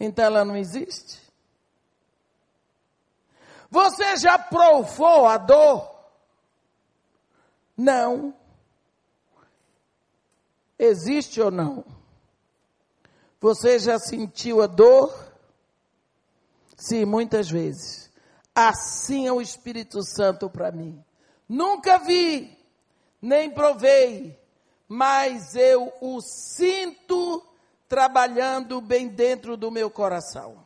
Então 0.00 0.24
ela 0.24 0.44
não 0.44 0.56
existe. 0.56 1.20
Você 3.70 4.16
já 4.16 4.38
provou 4.38 5.26
a 5.26 5.36
dor? 5.36 5.94
Não. 7.76 8.34
Existe 10.78 11.40
ou 11.40 11.50
não? 11.50 11.84
Você 13.40 13.78
já 13.78 13.98
sentiu 13.98 14.62
a 14.62 14.66
dor? 14.66 15.14
Sim, 16.76 17.04
muitas 17.04 17.50
vezes. 17.50 18.05
Assim 18.58 19.26
é 19.26 19.32
o 19.32 19.42
Espírito 19.42 20.02
Santo 20.02 20.48
para 20.48 20.72
mim. 20.72 21.04
Nunca 21.46 21.98
vi, 21.98 22.58
nem 23.20 23.50
provei, 23.50 24.40
mas 24.88 25.54
eu 25.54 25.92
o 26.00 26.22
sinto 26.22 27.46
trabalhando 27.86 28.80
bem 28.80 29.08
dentro 29.08 29.58
do 29.58 29.70
meu 29.70 29.90
coração. 29.90 30.64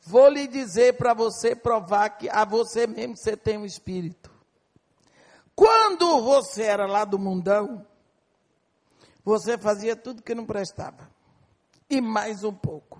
Vou 0.00 0.30
lhe 0.30 0.48
dizer 0.48 0.96
para 0.96 1.12
você 1.12 1.54
provar 1.54 2.08
que 2.08 2.30
a 2.30 2.46
você 2.46 2.86
mesmo 2.86 3.18
você 3.18 3.36
tem 3.36 3.58
um 3.58 3.66
espírito. 3.66 4.30
Quando 5.54 6.22
você 6.22 6.62
era 6.62 6.86
lá 6.86 7.04
do 7.04 7.18
mundão, 7.18 7.86
você 9.22 9.58
fazia 9.58 9.94
tudo 9.94 10.22
que 10.22 10.34
não 10.34 10.46
prestava. 10.46 11.10
E 11.88 12.00
mais 12.00 12.42
um 12.44 12.54
pouco. 12.54 12.99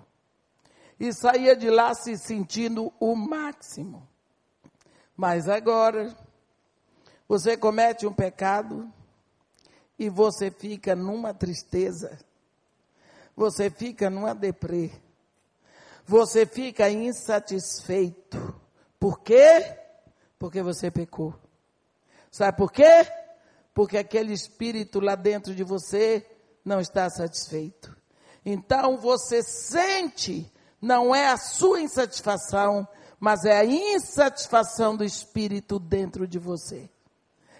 E 1.01 1.11
saía 1.11 1.55
de 1.55 1.67
lá 1.67 1.95
se 1.95 2.15
sentindo 2.15 2.93
o 2.99 3.15
máximo. 3.15 4.07
Mas 5.17 5.49
agora, 5.49 6.15
você 7.27 7.57
comete 7.57 8.05
um 8.05 8.13
pecado 8.13 8.87
e 9.97 10.11
você 10.11 10.51
fica 10.51 10.95
numa 10.95 11.33
tristeza, 11.33 12.19
você 13.35 13.71
fica 13.71 14.11
numa 14.11 14.35
deprê, 14.35 14.91
você 16.05 16.45
fica 16.45 16.87
insatisfeito. 16.87 18.53
Por 18.99 19.21
quê? 19.21 19.75
Porque 20.37 20.61
você 20.61 20.91
pecou. 20.91 21.33
Sabe 22.29 22.55
por 22.55 22.71
quê? 22.71 23.07
Porque 23.73 23.97
aquele 23.97 24.33
espírito 24.33 24.99
lá 24.99 25.15
dentro 25.15 25.55
de 25.55 25.63
você 25.63 26.23
não 26.63 26.79
está 26.79 27.09
satisfeito. 27.09 27.97
Então 28.45 28.99
você 28.99 29.41
sente, 29.41 30.51
não 30.81 31.13
é 31.13 31.27
a 31.27 31.37
sua 31.37 31.79
insatisfação, 31.79 32.87
mas 33.19 33.45
é 33.45 33.59
a 33.59 33.65
insatisfação 33.65 34.97
do 34.97 35.03
espírito 35.03 35.77
dentro 35.77 36.27
de 36.27 36.39
você. 36.39 36.89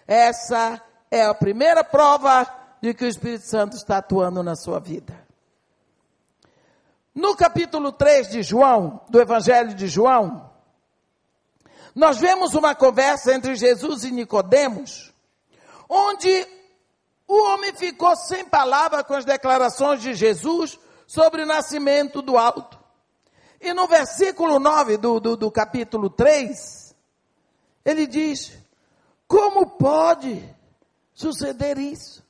Essa 0.08 0.82
é 1.12 1.24
a 1.24 1.34
primeira 1.34 1.84
prova 1.84 2.48
de 2.82 2.94
que 2.96 3.06
o 3.06 3.08
Espírito 3.08 3.46
Santo 3.46 3.76
está 3.76 3.98
atuando 3.98 4.42
na 4.42 4.56
sua 4.56 4.80
vida. 4.80 5.16
No 7.14 7.36
capítulo 7.36 7.92
3 7.92 8.30
de 8.30 8.42
João, 8.42 9.02
do 9.08 9.22
Evangelho 9.22 9.76
de 9.76 9.88
João, 9.88 10.50
nós 11.94 12.18
vemos 12.18 12.56
uma 12.56 12.74
conversa 12.74 13.36
entre 13.36 13.54
Jesus 13.56 14.04
e 14.04 14.12
Nicodemos, 14.12 15.14
onde 15.88 16.48
o 17.28 17.50
homem 17.50 17.74
ficou 17.74 18.16
sem 18.16 18.46
palavra 18.46 19.04
com 19.04 19.14
as 19.14 19.26
declarações 19.26 20.02
de 20.02 20.16
Jesus 20.16 20.80
sobre 21.06 21.44
o 21.44 21.46
nascimento 21.46 22.22
do 22.22 22.38
alto. 22.38 22.81
E 23.62 23.74
no 23.74 23.88
versículo 23.88 24.60
9 24.60 24.98
do, 24.98 25.20
do, 25.20 25.38
do 25.38 25.52
capítulo 25.52 26.10
3, 26.10 26.96
ele 27.86 28.08
diz: 28.08 28.58
Como 29.28 29.78
pode 29.78 30.44
suceder 31.14 31.78
isso? 31.78 32.26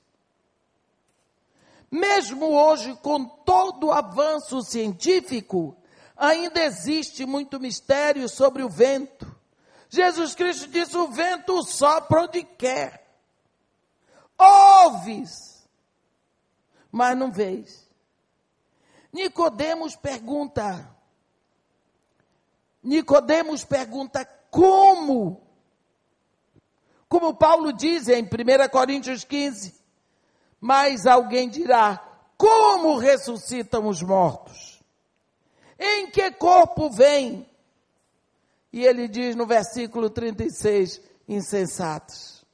Mesmo 1.90 2.48
hoje, 2.48 2.94
com 3.02 3.24
todo 3.26 3.88
o 3.88 3.92
avanço 3.92 4.62
científico, 4.62 5.76
ainda 6.18 6.62
existe 6.64 7.26
muito 7.26 7.60
mistério 7.60 8.28
sobre 8.28 8.62
o 8.62 8.70
vento. 8.70 9.34
Jesus 9.90 10.36
Cristo 10.36 10.68
disse: 10.68 10.96
o 10.98 11.08
vento 11.08 11.64
sopra 11.64 12.24
onde 12.24 12.44
quer. 12.44 13.08
Ouves, 14.38 15.68
mas 16.92 17.18
não 17.18 17.32
vês. 17.32 17.90
Nicodemos 19.14 19.96
pergunta. 19.96 21.01
Nicodemos 22.84 23.64
pergunta 23.64 24.26
como? 24.50 25.42
Como 27.08 27.36
Paulo 27.36 27.74
diz 27.74 28.08
em 28.08 28.24
1 28.24 28.28
Coríntios 28.72 29.24
15, 29.24 29.74
mas 30.60 31.06
alguém 31.06 31.50
dirá: 31.50 32.02
como 32.38 32.98
ressuscitam 32.98 33.88
os 33.88 34.02
mortos? 34.02 34.82
Em 35.78 36.10
que 36.10 36.32
corpo 36.32 36.90
vem? 36.90 37.48
E 38.74 38.86
ele 38.86 39.08
diz 39.08 39.36
no 39.36 39.46
versículo 39.46 40.10
36, 40.10 41.02
insensatos. 41.28 42.46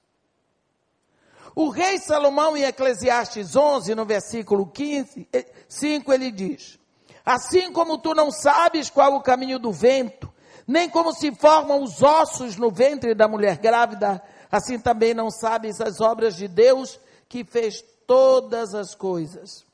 O 1.56 1.70
rei 1.70 2.00
Salomão 2.00 2.56
em 2.58 2.64
Eclesiastes 2.64 3.56
11, 3.56 3.96
no 3.96 4.06
versículo 4.06 4.68
15, 4.68 5.28
5, 5.68 6.12
eh, 6.12 6.16
ele 6.16 6.32
diz: 6.32 6.80
Assim 7.28 7.74
como 7.74 7.98
tu 7.98 8.16
não 8.16 8.32
sabes 8.32 8.90
qual 8.90 9.14
o 9.16 9.22
caminho 9.22 9.60
do 9.60 9.70
vento, 9.70 10.34
nem 10.66 10.90
como 10.90 11.12
se 11.12 11.30
formam 11.36 11.84
os 11.84 12.02
ossos 12.02 12.56
no 12.56 12.72
ventre 12.72 13.14
da 13.14 13.28
mulher 13.28 13.58
grávida, 13.58 14.24
assim 14.50 14.80
também 14.80 15.14
não 15.14 15.30
sabes 15.30 15.82
as 15.82 16.00
obras 16.00 16.38
de 16.38 16.48
Deus 16.48 16.98
que 17.28 17.44
fez 17.44 17.84
todas 18.08 18.74
as 18.74 18.96
coisas. 18.96 19.66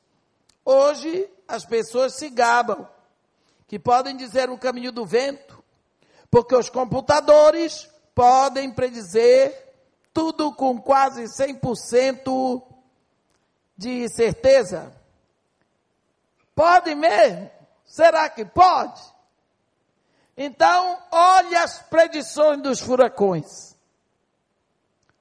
Hoje 0.64 1.30
as 1.46 1.64
pessoas 1.64 2.16
se 2.16 2.28
gabam 2.28 2.88
que 3.68 3.78
podem 3.78 4.16
dizer 4.16 4.50
o 4.50 4.58
caminho 4.58 4.90
do 4.90 5.06
vento, 5.06 5.62
porque 6.28 6.56
os 6.56 6.68
computadores 6.68 7.88
podem 8.16 8.72
predizer 8.72 9.76
tudo 10.12 10.52
com 10.52 10.80
quase 10.80 11.22
100% 11.22 12.60
de 13.78 14.08
certeza. 14.08 15.03
Pode 16.54 16.94
mesmo? 16.94 17.50
Será 17.84 18.28
que 18.28 18.44
pode? 18.44 19.02
Então, 20.36 20.98
olhe 21.10 21.54
as 21.56 21.80
predições 21.82 22.60
dos 22.62 22.80
furacões. 22.80 23.76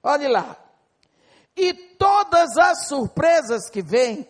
Olhe 0.01 0.27
lá. 0.27 0.57
E 1.55 1.73
todas 1.73 2.57
as 2.57 2.87
surpresas 2.87 3.69
que 3.69 3.81
vêm, 3.81 4.27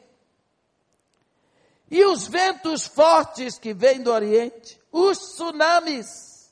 e 1.89 2.04
os 2.06 2.28
ventos 2.28 2.86
fortes 2.86 3.58
que 3.58 3.74
vêm 3.74 4.01
do 4.01 4.12
Oriente, 4.12 4.82
os 4.91 5.18
tsunamis, 5.18 6.51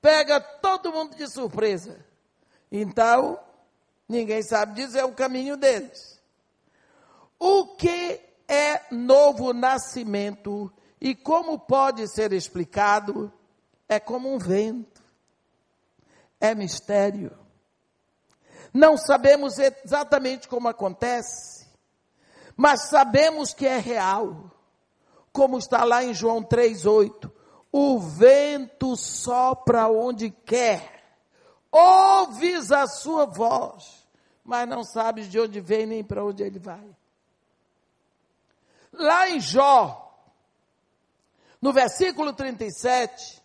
pega 0.00 0.40
todo 0.40 0.92
mundo 0.92 1.16
de 1.16 1.26
surpresa. 1.28 2.04
Então, 2.70 3.40
ninguém 4.08 4.42
sabe 4.42 4.74
dizer 4.74 5.04
o 5.04 5.12
caminho 5.12 5.56
deles. 5.56 6.20
O 7.38 7.74
que 7.74 8.20
é 8.48 8.82
novo 8.94 9.52
nascimento 9.52 10.72
e 11.00 11.14
como 11.14 11.58
pode 11.58 12.08
ser 12.08 12.32
explicado? 12.32 13.32
É 13.88 14.00
como 14.00 14.32
um 14.32 14.38
vento. 14.38 15.02
É 16.40 16.54
mistério. 16.54 17.36
Não 18.72 18.96
sabemos 18.96 19.58
exatamente 19.58 20.48
como 20.48 20.68
acontece, 20.68 21.66
mas 22.56 22.88
sabemos 22.88 23.54
que 23.54 23.66
é 23.66 23.78
real. 23.78 24.50
Como 25.32 25.58
está 25.58 25.84
lá 25.84 26.04
em 26.04 26.12
João 26.12 26.42
3:8. 26.42 27.30
O 27.72 27.98
vento 27.98 28.96
sopra 28.96 29.88
onde 29.88 30.30
quer, 30.30 31.18
ouves 31.70 32.72
a 32.72 32.86
sua 32.86 33.26
voz, 33.26 34.06
mas 34.42 34.66
não 34.66 34.82
sabes 34.82 35.28
de 35.28 35.38
onde 35.38 35.60
vem 35.60 35.84
nem 35.84 36.02
para 36.02 36.24
onde 36.24 36.42
ele 36.42 36.58
vai. 36.58 36.96
Lá 38.96 39.28
em 39.28 39.40
Jó, 39.40 40.02
no 41.60 41.72
versículo 41.72 42.32
37, 42.32 43.42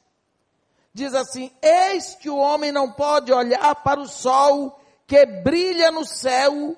diz 0.93 1.13
assim: 1.13 1.51
Eis 1.61 2.15
que 2.15 2.29
o 2.29 2.37
homem 2.37 2.71
não 2.71 2.91
pode 2.91 3.31
olhar 3.31 3.75
para 3.75 3.99
o 3.99 4.07
sol 4.07 4.79
que 5.05 5.25
brilha 5.25 5.91
no 5.91 6.05
céu, 6.05 6.77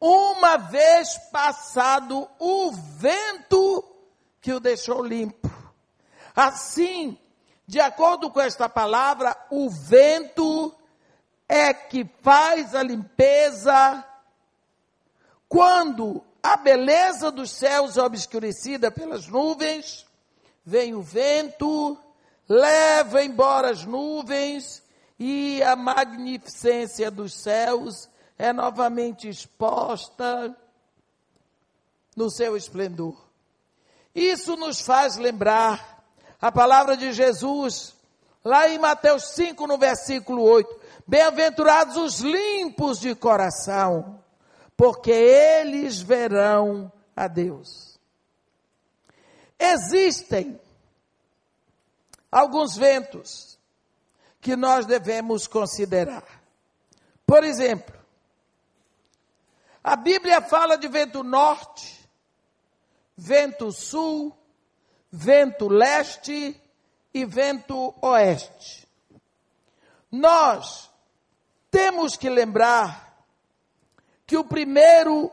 uma 0.00 0.56
vez 0.56 1.18
passado 1.30 2.28
o 2.38 2.72
vento 2.72 3.84
que 4.40 4.52
o 4.52 4.60
deixou 4.60 5.04
limpo. 5.04 5.50
Assim, 6.34 7.18
de 7.66 7.80
acordo 7.80 8.30
com 8.30 8.40
esta 8.40 8.68
palavra, 8.68 9.36
o 9.50 9.68
vento 9.68 10.74
é 11.48 11.74
que 11.74 12.08
faz 12.22 12.74
a 12.74 12.82
limpeza 12.82 14.04
quando 15.48 16.24
a 16.42 16.56
beleza 16.56 17.30
dos 17.30 17.50
céus 17.50 17.96
é 17.96 18.02
obscurecida 18.02 18.90
pelas 18.90 19.26
nuvens, 19.26 20.06
vem 20.64 20.94
o 20.94 21.02
vento, 21.02 21.98
leva 22.48 23.22
embora 23.22 23.70
as 23.70 23.84
nuvens 23.84 24.82
e 25.18 25.62
a 25.62 25.74
magnificência 25.74 27.10
dos 27.10 27.34
céus 27.34 28.08
é 28.38 28.52
novamente 28.52 29.28
exposta 29.28 30.56
no 32.14 32.30
seu 32.30 32.56
esplendor. 32.56 33.16
Isso 34.14 34.56
nos 34.56 34.80
faz 34.80 35.16
lembrar 35.16 36.04
a 36.40 36.52
palavra 36.52 36.96
de 36.96 37.12
Jesus, 37.12 37.94
lá 38.44 38.68
em 38.68 38.78
Mateus 38.78 39.34
5, 39.34 39.66
no 39.66 39.76
versículo 39.76 40.42
8: 40.42 40.80
Bem-aventurados 41.06 41.96
os 41.96 42.20
limpos 42.20 43.00
de 43.00 43.14
coração, 43.14 44.22
porque 44.78 45.10
eles 45.10 46.00
verão 46.00 46.92
a 47.16 47.26
Deus. 47.26 47.98
Existem 49.58 50.58
alguns 52.30 52.76
ventos 52.76 53.58
que 54.40 54.54
nós 54.54 54.86
devemos 54.86 55.48
considerar. 55.48 56.22
Por 57.26 57.42
exemplo, 57.42 57.98
a 59.82 59.96
Bíblia 59.96 60.40
fala 60.40 60.78
de 60.78 60.86
vento 60.86 61.24
norte, 61.24 62.08
vento 63.16 63.72
sul, 63.72 64.32
vento 65.10 65.66
leste 65.66 66.56
e 67.12 67.24
vento 67.24 67.92
oeste. 68.00 68.86
Nós 70.08 70.88
temos 71.68 72.16
que 72.16 72.30
lembrar 72.30 73.07
que 74.28 74.36
o 74.36 74.44
primeiro, 74.44 75.32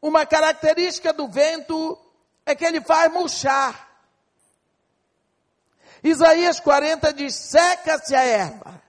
uma 0.00 0.26
característica 0.26 1.10
do 1.10 1.26
vento 1.26 1.98
é 2.44 2.54
que 2.54 2.62
ele 2.62 2.82
faz 2.82 3.10
murchar. 3.10 3.88
Isaías 6.02 6.60
40 6.60 7.14
diz: 7.14 7.34
seca-se 7.34 8.14
a 8.14 8.22
erva, 8.22 8.82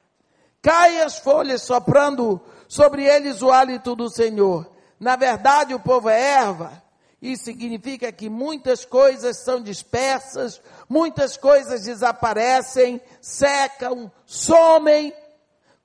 caem 0.61 0.99
as 0.99 1.17
folhas 1.17 1.61
soprando 1.61 2.41
sobre 2.67 3.05
eles 3.05 3.41
o 3.41 3.49
hálito 3.49 3.95
do 3.95 4.09
Senhor. 4.09 4.69
Na 4.99 5.15
verdade, 5.15 5.73
o 5.73 5.79
povo 5.79 6.09
é 6.09 6.19
erva, 6.19 6.83
isso 7.21 7.45
significa 7.45 8.11
que 8.11 8.29
muitas 8.29 8.83
coisas 8.83 9.37
são 9.37 9.63
dispersas, 9.63 10.61
muitas 10.89 11.37
coisas 11.37 11.83
desaparecem, 11.83 12.99
secam, 13.21 14.11
somem, 14.25 15.13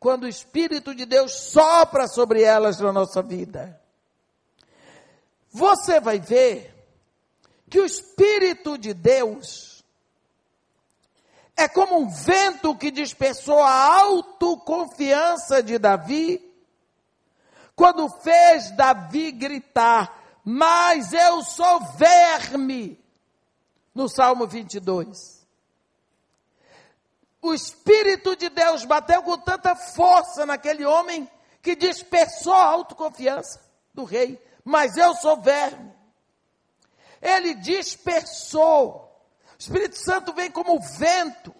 quando 0.00 0.24
o 0.24 0.28
Espírito 0.28 0.94
de 0.94 1.04
Deus 1.04 1.32
sopra 1.52 2.08
sobre 2.08 2.42
elas 2.42 2.80
na 2.80 2.90
nossa 2.90 3.22
vida. 3.22 3.78
Você 5.52 6.00
vai 6.00 6.18
ver 6.18 6.74
que 7.68 7.78
o 7.78 7.84
Espírito 7.84 8.78
de 8.78 8.94
Deus 8.94 9.84
é 11.54 11.68
como 11.68 11.98
um 11.98 12.08
vento 12.08 12.74
que 12.74 12.90
dispersou 12.90 13.62
a 13.62 13.94
autoconfiança 14.00 15.62
de 15.62 15.78
Davi, 15.78 16.42
quando 17.76 18.08
fez 18.08 18.70
Davi 18.70 19.30
gritar: 19.30 20.40
mas 20.42 21.12
eu 21.12 21.42
sou 21.44 21.80
verme. 21.96 22.98
No 23.94 24.08
Salmo 24.08 24.46
22. 24.46 25.39
O 27.42 27.54
Espírito 27.54 28.36
de 28.36 28.48
Deus 28.48 28.84
bateu 28.84 29.22
com 29.22 29.38
tanta 29.38 29.74
força 29.74 30.44
naquele 30.44 30.84
homem 30.84 31.28
que 31.62 31.74
dispersou 31.74 32.52
a 32.52 32.64
autoconfiança 32.64 33.60
do 33.94 34.04
rei. 34.04 34.42
Mas 34.64 34.96
eu 34.96 35.14
sou 35.14 35.40
verme. 35.40 35.92
Ele 37.20 37.54
dispersou. 37.54 39.08
O 39.52 39.58
Espírito 39.58 39.96
Santo 39.96 40.32
vem 40.32 40.50
como 40.50 40.78
vento 40.80 41.54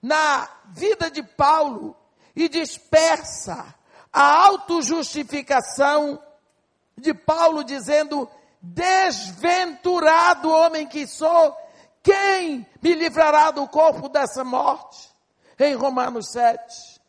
na 0.00 0.48
vida 0.66 1.10
de 1.10 1.22
Paulo 1.22 1.96
e 2.34 2.48
dispersa 2.48 3.74
a 4.12 4.46
autojustificação 4.46 6.22
de 6.96 7.12
Paulo 7.12 7.64
dizendo: 7.64 8.28
Desventurado 8.60 10.50
homem 10.50 10.86
que 10.86 11.06
sou, 11.06 11.56
quem 12.02 12.66
me 12.80 12.94
livrará 12.94 13.50
do 13.50 13.66
corpo 13.68 14.08
dessa 14.08 14.44
morte? 14.44 15.13
Em 15.58 15.74
Romanos 15.74 16.30
7. 16.32 17.00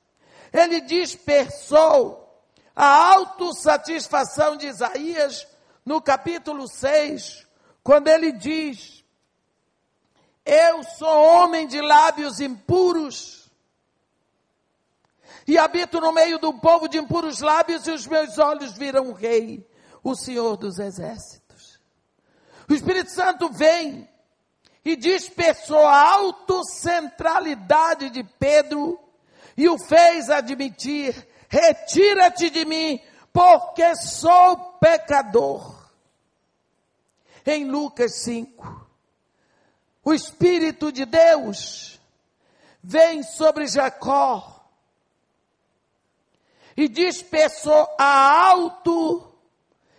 Ele 0.53 0.81
dispersou 0.81 2.21
a 2.75 3.13
autossatisfação 3.13 4.57
de 4.57 4.67
Isaías 4.67 5.47
no 5.85 6.01
capítulo 6.01 6.67
6, 6.67 7.45
quando 7.83 8.07
ele 8.07 8.31
diz: 8.31 9.03
Eu 10.45 10.83
sou 10.83 11.23
homem 11.23 11.67
de 11.67 11.81
lábios 11.81 12.39
impuros 12.39 13.45
e 15.47 15.57
habito 15.57 16.01
no 16.01 16.11
meio 16.11 16.39
do 16.39 16.53
povo 16.53 16.87
de 16.87 16.97
impuros 16.97 17.39
lábios, 17.39 17.85
e 17.85 17.91
os 17.91 18.07
meus 18.07 18.37
olhos 18.37 18.73
viram 18.73 19.09
o 19.09 19.13
rei 19.13 19.67
o 20.03 20.15
Senhor 20.15 20.57
dos 20.57 20.79
Exércitos. 20.79 21.79
O 22.69 22.73
Espírito 22.73 23.11
Santo 23.11 23.49
vem 23.51 24.09
e 24.85 24.95
dispersou 24.95 25.85
a 25.85 26.13
autocentralidade 26.13 28.11
de 28.11 28.23
Pedro 28.23 28.97
e 29.57 29.67
o 29.67 29.79
fez 29.79 30.29
admitir: 30.29 31.27
retira-te 31.49 32.51
de 32.51 32.63
mim, 32.63 33.01
porque 33.33 33.95
sou 33.95 34.55
pecador. 34.79 35.73
Em 37.43 37.65
Lucas 37.65 38.23
5, 38.23 38.87
o 40.03 40.13
Espírito 40.13 40.91
de 40.91 41.05
Deus 41.05 41.99
vem 42.83 43.23
sobre 43.23 43.67
Jacó 43.67 44.63
e 46.77 46.87
dispersou 46.87 47.87
a 47.97 48.49
auto 48.49 49.31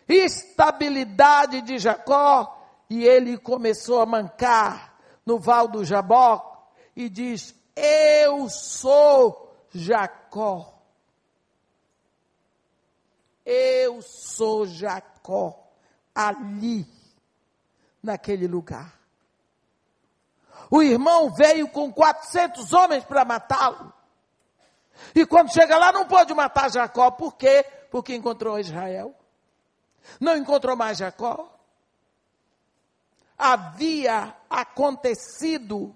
estabilidade 0.08 1.62
de 1.62 1.78
Jacó, 1.78 2.55
e 2.88 3.04
ele 3.04 3.36
começou 3.36 4.00
a 4.00 4.06
mancar 4.06 4.96
no 5.24 5.38
val 5.38 5.68
do 5.68 5.84
Jabó 5.84 6.70
e 6.94 7.08
diz: 7.08 7.54
Eu 7.74 8.48
sou 8.48 9.66
Jacó. 9.72 10.72
Eu 13.44 14.02
sou 14.02 14.66
Jacó, 14.66 15.70
ali, 16.14 16.84
naquele 18.02 18.48
lugar. 18.48 18.96
O 20.68 20.82
irmão 20.82 21.30
veio 21.32 21.68
com 21.68 21.92
400 21.92 22.72
homens 22.72 23.04
para 23.04 23.24
matá-lo. 23.24 23.92
E 25.14 25.24
quando 25.24 25.52
chega 25.52 25.76
lá, 25.76 25.92
não 25.92 26.06
pode 26.06 26.34
matar 26.34 26.70
Jacó. 26.70 27.10
Por 27.10 27.36
quê? 27.36 27.64
Porque 27.90 28.14
encontrou 28.16 28.58
Israel. 28.58 29.14
Não 30.18 30.36
encontrou 30.36 30.76
mais 30.76 30.98
Jacó? 30.98 31.55
Havia 33.38 34.34
acontecido 34.48 35.94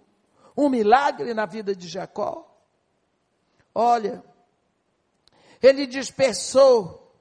um 0.56 0.68
milagre 0.68 1.32
na 1.32 1.46
vida 1.46 1.74
de 1.74 1.88
Jacó. 1.88 2.46
Olha, 3.74 4.22
ele 5.62 5.86
dispersou 5.86 7.14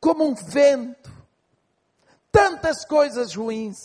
como 0.00 0.24
um 0.24 0.34
vento 0.34 1.12
tantas 2.30 2.84
coisas 2.84 3.34
ruins. 3.34 3.76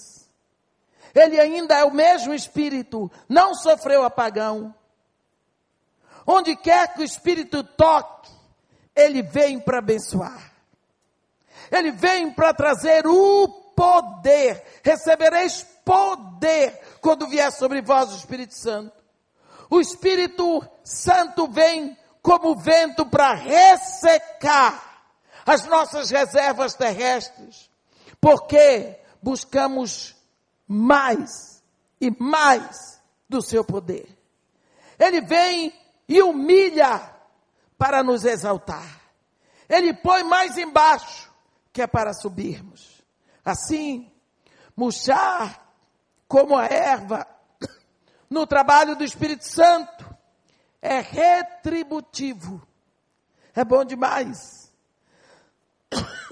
Ele 1.13 1.39
ainda 1.39 1.77
é 1.77 1.83
o 1.83 1.93
mesmo 1.93 2.33
espírito, 2.33 3.11
não 3.27 3.53
sofreu 3.55 4.03
apagão. 4.03 4.73
Onde 6.25 6.55
quer 6.55 6.93
que 6.93 7.01
o 7.01 7.03
espírito 7.03 7.63
toque, 7.63 8.31
ele 8.95 9.23
vem 9.23 9.59
para 9.59 9.79
abençoar. 9.79 10.53
Ele 11.71 11.91
vem 11.91 12.31
para 12.31 12.53
trazer 12.53 13.07
o 13.07 13.47
poder. 13.79 14.61
Recebereis 14.83 15.65
poder 15.85 16.77
quando 16.99 17.29
vier 17.29 17.49
sobre 17.53 17.81
vós 17.81 18.11
o 18.11 18.17
Espírito 18.17 18.53
Santo. 18.53 18.91
O 19.69 19.79
Espírito 19.79 20.67
Santo 20.83 21.47
vem 21.47 21.97
como 22.21 22.57
vento 22.57 23.05
para 23.05 23.33
ressecar 23.33 25.05
as 25.45 25.65
nossas 25.65 26.09
reservas 26.09 26.75
terrestres. 26.75 27.69
Porque 28.19 28.99
buscamos 29.21 30.13
mais 30.67 31.63
e 32.01 32.11
mais 32.21 33.01
do 33.29 33.41
seu 33.41 33.63
poder. 33.63 34.13
Ele 34.99 35.21
vem 35.21 35.73
e 36.05 36.21
humilha 36.21 37.15
para 37.77 38.03
nos 38.03 38.25
exaltar. 38.25 38.99
Ele 39.69 39.93
põe 39.93 40.23
mais 40.23 40.57
embaixo 40.57 41.31
que 41.71 41.81
é 41.81 41.87
para 41.87 42.13
subirmos. 42.13 42.88
Assim, 43.49 44.11
murchar 44.75 45.73
como 46.27 46.55
a 46.55 46.65
erva 46.65 47.27
no 48.29 48.45
trabalho 48.45 48.95
do 48.95 49.03
Espírito 49.03 49.43
Santo 49.43 50.05
é 50.81 50.99
retributivo. 50.99 52.65
É 53.55 53.63
bom 53.63 53.83
demais. 53.83 54.71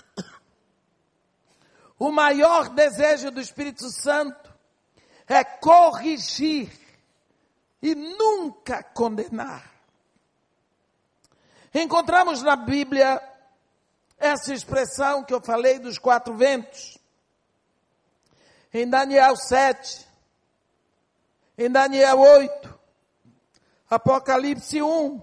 O 2.00 2.12
maior 2.12 2.70
desejo 2.70 3.32
do 3.32 3.42
Espírito 3.42 3.90
Santo 3.90 4.54
é 5.28 5.44
corrigir 5.44 6.72
e 7.82 7.96
nunca 7.96 8.84
condenar. 8.84 9.68
Encontramos 11.74 12.44
na 12.44 12.56
Bíblia 12.56 13.20
essa 14.18 14.54
expressão 14.54 15.24
que 15.24 15.34
eu 15.34 15.42
falei 15.42 15.80
dos 15.80 15.98
quatro 15.98 16.36
ventos, 16.36 16.97
em 18.74 18.88
Daniel 18.88 19.36
7, 19.36 20.08
em 21.58 21.70
Daniel 21.70 22.20
8, 22.20 22.80
Apocalipse 23.90 24.82
1. 24.82 25.22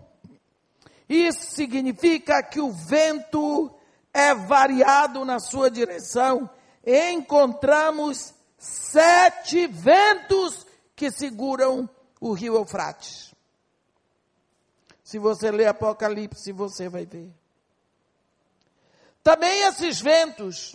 Isso 1.09 1.53
significa 1.53 2.43
que 2.43 2.61
o 2.61 2.73
vento 2.73 3.75
é 4.13 4.35
variado 4.35 5.25
na 5.25 5.39
sua 5.39 5.71
direção. 5.71 6.49
Encontramos 6.85 8.35
sete 8.57 9.67
ventos 9.67 10.67
que 10.97 11.11
seguram 11.11 11.89
o 12.21 12.33
rio 12.33 12.55
Eufrates. 12.55 13.35
Se 15.03 15.19
você 15.19 15.51
ler 15.51 15.67
Apocalipse, 15.67 16.51
você 16.53 16.89
vai 16.89 17.05
ver. 17.05 17.31
Também 19.23 19.63
esses 19.63 20.01
ventos 20.01 20.75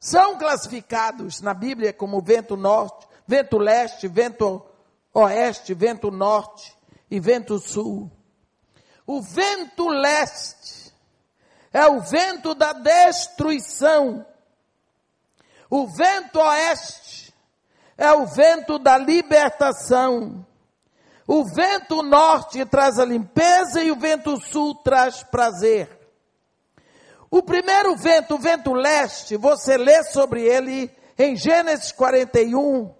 são 0.00 0.38
classificados 0.38 1.40
na 1.40 1.52
Bíblia 1.52 1.92
como 1.92 2.20
vento 2.20 2.56
norte, 2.56 3.06
vento 3.26 3.58
leste, 3.58 4.06
vento 4.06 4.64
oeste, 5.12 5.74
vento 5.74 6.10
norte 6.10 6.76
e 7.10 7.18
vento 7.18 7.58
sul. 7.58 8.10
O 9.06 9.20
vento 9.20 9.88
leste 9.88 10.92
é 11.72 11.86
o 11.86 12.00
vento 12.00 12.54
da 12.54 12.72
destruição. 12.72 14.24
O 15.70 15.86
vento 15.86 16.38
oeste 16.38 17.34
é 17.96 18.12
o 18.12 18.26
vento 18.26 18.78
da 18.78 18.96
libertação. 18.96 20.46
O 21.26 21.44
vento 21.44 22.02
norte 22.02 22.64
traz 22.64 22.98
a 22.98 23.04
limpeza 23.04 23.82
e 23.82 23.90
o 23.90 23.96
vento 23.96 24.40
sul 24.40 24.74
traz 24.76 25.22
prazer. 25.24 25.97
O 27.30 27.42
primeiro 27.42 27.94
vento, 27.96 28.34
o 28.34 28.38
vento 28.38 28.72
leste, 28.72 29.36
você 29.36 29.76
lê 29.76 30.02
sobre 30.04 30.42
ele 30.42 30.90
em 31.18 31.36
Gênesis 31.36 31.92
41, 31.92 32.94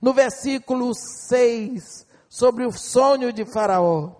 no 0.00 0.12
versículo 0.12 0.94
6, 0.94 2.06
sobre 2.28 2.66
o 2.66 2.72
sonho 2.72 3.32
de 3.32 3.44
Faraó. 3.44 4.12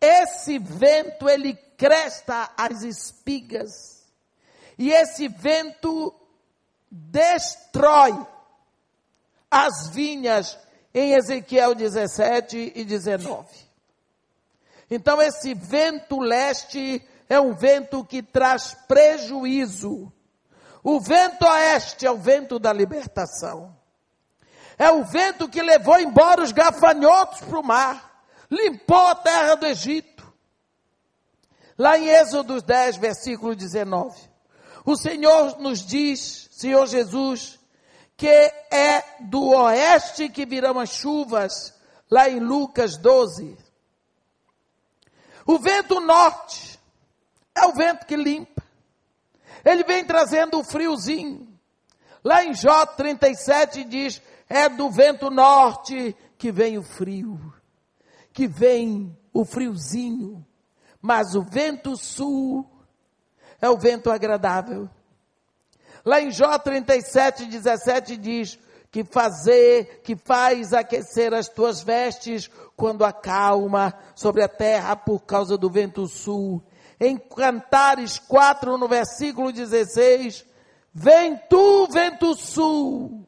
Esse 0.00 0.58
vento, 0.58 1.28
ele 1.28 1.54
cresta 1.76 2.50
as 2.56 2.82
espigas. 2.82 4.02
E 4.76 4.90
esse 4.90 5.28
vento 5.28 6.12
destrói 6.90 8.26
as 9.50 9.88
vinhas 9.90 10.58
em 10.92 11.12
Ezequiel 11.12 11.74
17 11.74 12.72
e 12.74 12.84
19. 12.84 13.46
Então, 14.90 15.22
esse 15.22 15.54
vento 15.54 16.18
leste 16.18 17.06
é 17.28 17.40
um 17.40 17.54
vento 17.54 18.04
que 18.04 18.22
traz 18.22 18.74
prejuízo. 18.86 20.12
O 20.82 21.00
vento 21.00 21.46
oeste 21.46 22.06
é 22.06 22.10
o 22.10 22.18
vento 22.18 22.58
da 22.58 22.72
libertação. 22.72 23.76
É 24.78 24.90
o 24.90 25.04
vento 25.04 25.48
que 25.48 25.62
levou 25.62 25.98
embora 26.00 26.42
os 26.42 26.50
gafanhotos 26.50 27.40
para 27.40 27.60
o 27.60 27.62
mar, 27.62 28.24
limpou 28.50 29.06
a 29.06 29.14
terra 29.14 29.54
do 29.54 29.66
Egito. 29.66 30.32
Lá 31.78 31.96
em 31.98 32.08
Êxodo 32.08 32.60
10, 32.60 32.96
versículo 32.96 33.54
19, 33.54 34.18
o 34.84 34.96
Senhor 34.96 35.58
nos 35.58 35.84
diz, 35.84 36.48
Senhor 36.50 36.86
Jesus, 36.86 37.58
que 38.16 38.28
é 38.28 39.04
do 39.20 39.48
oeste 39.50 40.28
que 40.28 40.44
virão 40.44 40.78
as 40.78 40.90
chuvas, 40.90 41.74
lá 42.10 42.28
em 42.28 42.40
Lucas 42.40 42.96
12. 42.96 43.56
O 45.46 45.58
vento 45.58 45.98
norte 46.00 46.71
é 47.54 47.66
o 47.66 47.74
vento 47.74 48.06
que 48.06 48.16
limpa. 48.16 48.62
Ele 49.64 49.84
vem 49.84 50.04
trazendo 50.04 50.58
o 50.58 50.64
friozinho. 50.64 51.48
Lá 52.24 52.44
em 52.44 52.54
Jó 52.54 52.86
37 52.86 53.84
diz: 53.84 54.22
é 54.48 54.68
do 54.68 54.90
vento 54.90 55.30
norte 55.30 56.16
que 56.36 56.52
vem 56.52 56.78
o 56.78 56.82
frio, 56.82 57.38
que 58.32 58.46
vem 58.46 59.16
o 59.32 59.44
friozinho. 59.44 60.44
Mas 61.00 61.34
o 61.34 61.42
vento 61.42 61.96
sul 61.96 62.68
é 63.60 63.68
o 63.68 63.78
vento 63.78 64.10
agradável. 64.10 64.88
Lá 66.04 66.20
em 66.20 66.30
Jó 66.30 66.58
37, 66.58 67.46
17 67.46 68.16
diz 68.16 68.58
que 68.90 69.04
fazer, 69.04 70.02
que 70.02 70.14
faz 70.14 70.72
aquecer 70.72 71.32
as 71.32 71.48
tuas 71.48 71.80
vestes 71.80 72.50
quando 72.76 73.04
acalma 73.04 73.94
sobre 74.14 74.42
a 74.42 74.48
terra 74.48 74.94
por 74.94 75.20
causa 75.20 75.56
do 75.56 75.70
vento 75.70 76.06
sul. 76.06 76.62
Em 77.04 77.18
Cantares 77.18 78.16
4, 78.16 78.78
no 78.78 78.86
versículo 78.86 79.50
16, 79.50 80.46
vem 80.94 81.36
tu, 81.50 81.88
vento 81.88 82.32
sul, 82.36 83.26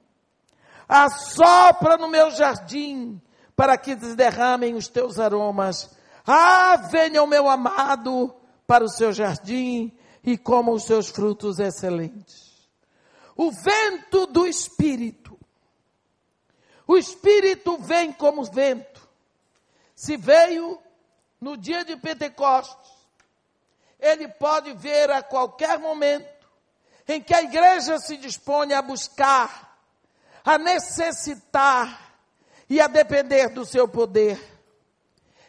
assopra 0.89 1.97
no 1.97 2.07
meu 2.07 2.31
jardim, 2.31 3.21
para 3.57 3.77
que 3.77 3.97
derramem 3.97 4.77
os 4.77 4.87
teus 4.87 5.19
aromas. 5.19 5.91
Ah, 6.25 6.77
venha 6.89 7.21
o 7.21 7.27
meu 7.27 7.51
amado 7.51 8.33
para 8.65 8.85
o 8.85 8.89
seu 8.89 9.13
jardim 9.13 9.93
e 10.23 10.39
coma 10.39 10.71
os 10.71 10.85
seus 10.85 11.09
frutos 11.09 11.59
excelentes. 11.59 12.69
O 13.35 13.51
vento 13.51 14.25
do 14.27 14.47
Espírito. 14.47 15.37
O 16.87 16.97
Espírito 16.97 17.77
vem 17.79 18.13
como 18.13 18.45
vento. 18.45 19.09
Se 19.97 20.17
veio 20.17 20.79
no 21.41 21.57
dia 21.57 21.85
de 21.85 21.97
Pentecostes, 21.97 22.94
ele 24.05 24.29
pode 24.29 24.73
ver 24.75 25.11
a 25.11 25.23
qualquer 25.23 25.79
momento 25.79 26.47
em 27.09 27.23
que 27.23 27.35
a 27.35 27.43
igreja 27.43 27.99
se 27.99 28.17
dispõe 28.19 28.75
a 28.75 28.83
buscar, 28.83 29.79
a 30.45 30.59
necessitar 30.59 32.15
e 32.69 32.81
a 32.81 32.87
depender 32.87 33.49
do 33.49 33.65
seu 33.65 33.89
poder. 33.89 34.39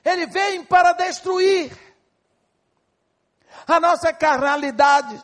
Ele 0.03 0.25
vem 0.25 0.63
para 0.63 0.93
destruir 0.93 1.75
a 3.67 3.79
nossa 3.79 4.13
carnalidade, 4.13 5.21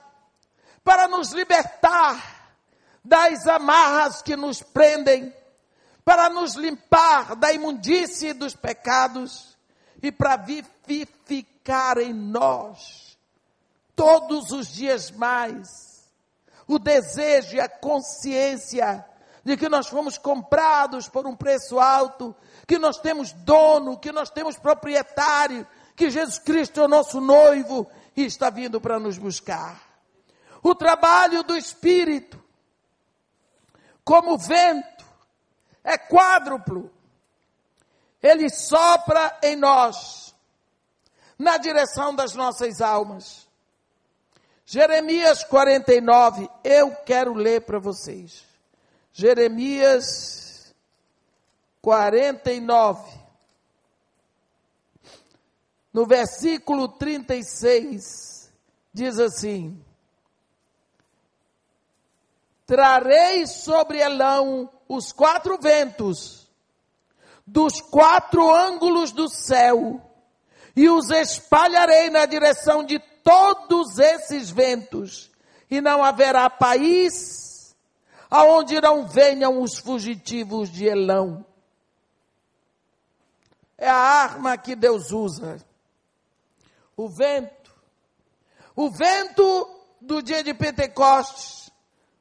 para 0.83 1.07
nos 1.07 1.31
libertar 1.31 2.57
das 3.03 3.47
amarras 3.47 4.21
que 4.21 4.35
nos 4.35 4.61
prendem, 4.61 5.33
para 6.03 6.29
nos 6.29 6.55
limpar 6.55 7.35
da 7.35 7.53
imundície 7.53 8.33
dos 8.33 8.55
pecados 8.55 9.57
e 10.01 10.11
para 10.11 10.35
vivificar 10.35 11.97
em 11.99 12.13
nós, 12.13 13.10
todos 14.01 14.49
os 14.49 14.67
dias 14.67 15.11
mais, 15.11 16.09
o 16.67 16.79
desejo 16.79 17.55
e 17.55 17.59
a 17.61 17.69
consciência 17.69 19.05
de 19.43 19.55
que 19.55 19.69
nós 19.69 19.87
fomos 19.87 20.17
comprados 20.17 21.07
por 21.07 21.27
um 21.27 21.35
preço 21.35 21.79
alto, 21.79 22.35
que 22.67 22.79
nós 22.79 22.97
temos 22.97 23.31
dono, 23.31 23.99
que 23.99 24.11
nós 24.11 24.31
temos 24.31 24.57
proprietário, 24.57 25.67
que 25.95 26.09
Jesus 26.09 26.39
Cristo 26.39 26.81
é 26.81 26.85
o 26.85 26.87
nosso 26.87 27.21
noivo 27.21 27.87
e 28.17 28.25
está 28.25 28.49
vindo 28.49 28.81
para 28.81 28.99
nos 28.99 29.19
buscar. 29.19 29.79
O 30.63 30.73
trabalho 30.73 31.43
do 31.43 31.55
Espírito 31.55 32.43
como 34.03 34.35
vento, 34.35 35.05
é 35.83 35.95
quádruplo. 35.95 36.91
Ele 38.19 38.49
sopra 38.49 39.37
em 39.43 39.55
nós, 39.55 40.33
na 41.37 41.57
direção 41.57 42.15
das 42.15 42.33
nossas 42.33 42.81
almas. 42.81 43.50
Jeremias 44.65 45.43
49, 45.43 46.49
eu 46.63 46.95
quero 47.05 47.33
ler 47.33 47.61
para 47.61 47.79
vocês. 47.79 48.43
Jeremias 49.11 50.73
49, 51.81 53.11
no 55.91 56.05
versículo 56.05 56.87
36, 56.87 58.51
diz 58.93 59.19
assim: 59.19 59.83
trarei 62.65 63.45
sobre 63.47 63.99
Elão 63.99 64.69
os 64.87 65.11
quatro 65.11 65.57
ventos 65.57 66.49
dos 67.45 67.81
quatro 67.81 68.49
ângulos 68.49 69.11
do 69.11 69.27
céu 69.27 70.01
e 70.73 70.89
os 70.89 71.09
espalharei 71.09 72.09
na 72.09 72.25
direção 72.25 72.81
de 72.81 72.97
todos 73.23 73.97
esses 73.97 74.49
ventos 74.49 75.31
e 75.69 75.81
não 75.81 76.03
haverá 76.03 76.49
país 76.49 77.75
aonde 78.29 78.79
não 78.79 79.05
venham 79.05 79.61
os 79.61 79.77
fugitivos 79.77 80.69
de 80.69 80.85
Elão. 80.85 81.45
É 83.77 83.89
a 83.89 83.95
arma 83.95 84.57
que 84.57 84.75
Deus 84.75 85.11
usa. 85.11 85.59
O 86.95 87.09
vento. 87.09 87.71
O 88.75 88.89
vento 88.89 89.81
do 89.99 90.21
dia 90.21 90.43
de 90.43 90.53
Pentecostes 90.53 91.69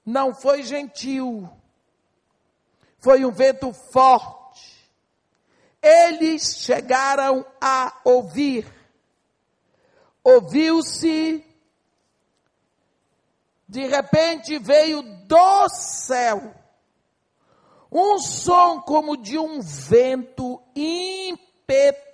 não 0.05 0.34
foi 0.34 0.62
gentil, 0.62 1.48
foi 2.98 3.24
um 3.24 3.30
vento 3.30 3.72
forte. 3.72 4.90
Eles 5.80 6.57
chegaram 6.59 7.46
a 7.61 8.01
ouvir. 8.05 8.66
Ouviu-se, 10.23 11.45
de 13.68 13.87
repente 13.87 14.59
veio 14.59 15.03
do 15.03 15.68
céu 15.68 16.55
um 17.91 18.18
som 18.18 18.81
como 18.81 19.16
de 19.16 19.37
um 19.39 19.61
vento 19.61 20.62
impetuoso 20.77 22.11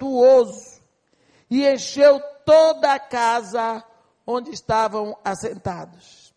e 1.51 1.67
encheu 1.67 2.19
toda 2.45 2.95
a 2.95 2.99
casa 2.99 3.85
onde 4.27 4.51
estavam 4.51 5.17
assentados. 5.23 6.35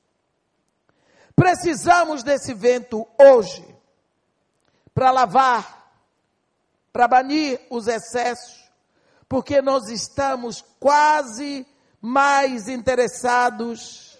Precisamos 1.36 2.22
desse 2.22 2.54
vento 2.54 3.08
hoje 3.18 3.66
para 4.94 5.10
lavar, 5.12 5.90
para 6.92 7.08
banir 7.08 7.66
os 7.70 7.88
excessos, 7.88 8.59
porque 9.30 9.62
nós 9.62 9.88
estamos 9.88 10.62
quase 10.80 11.66
mais 12.02 12.68
interessados 12.68 14.18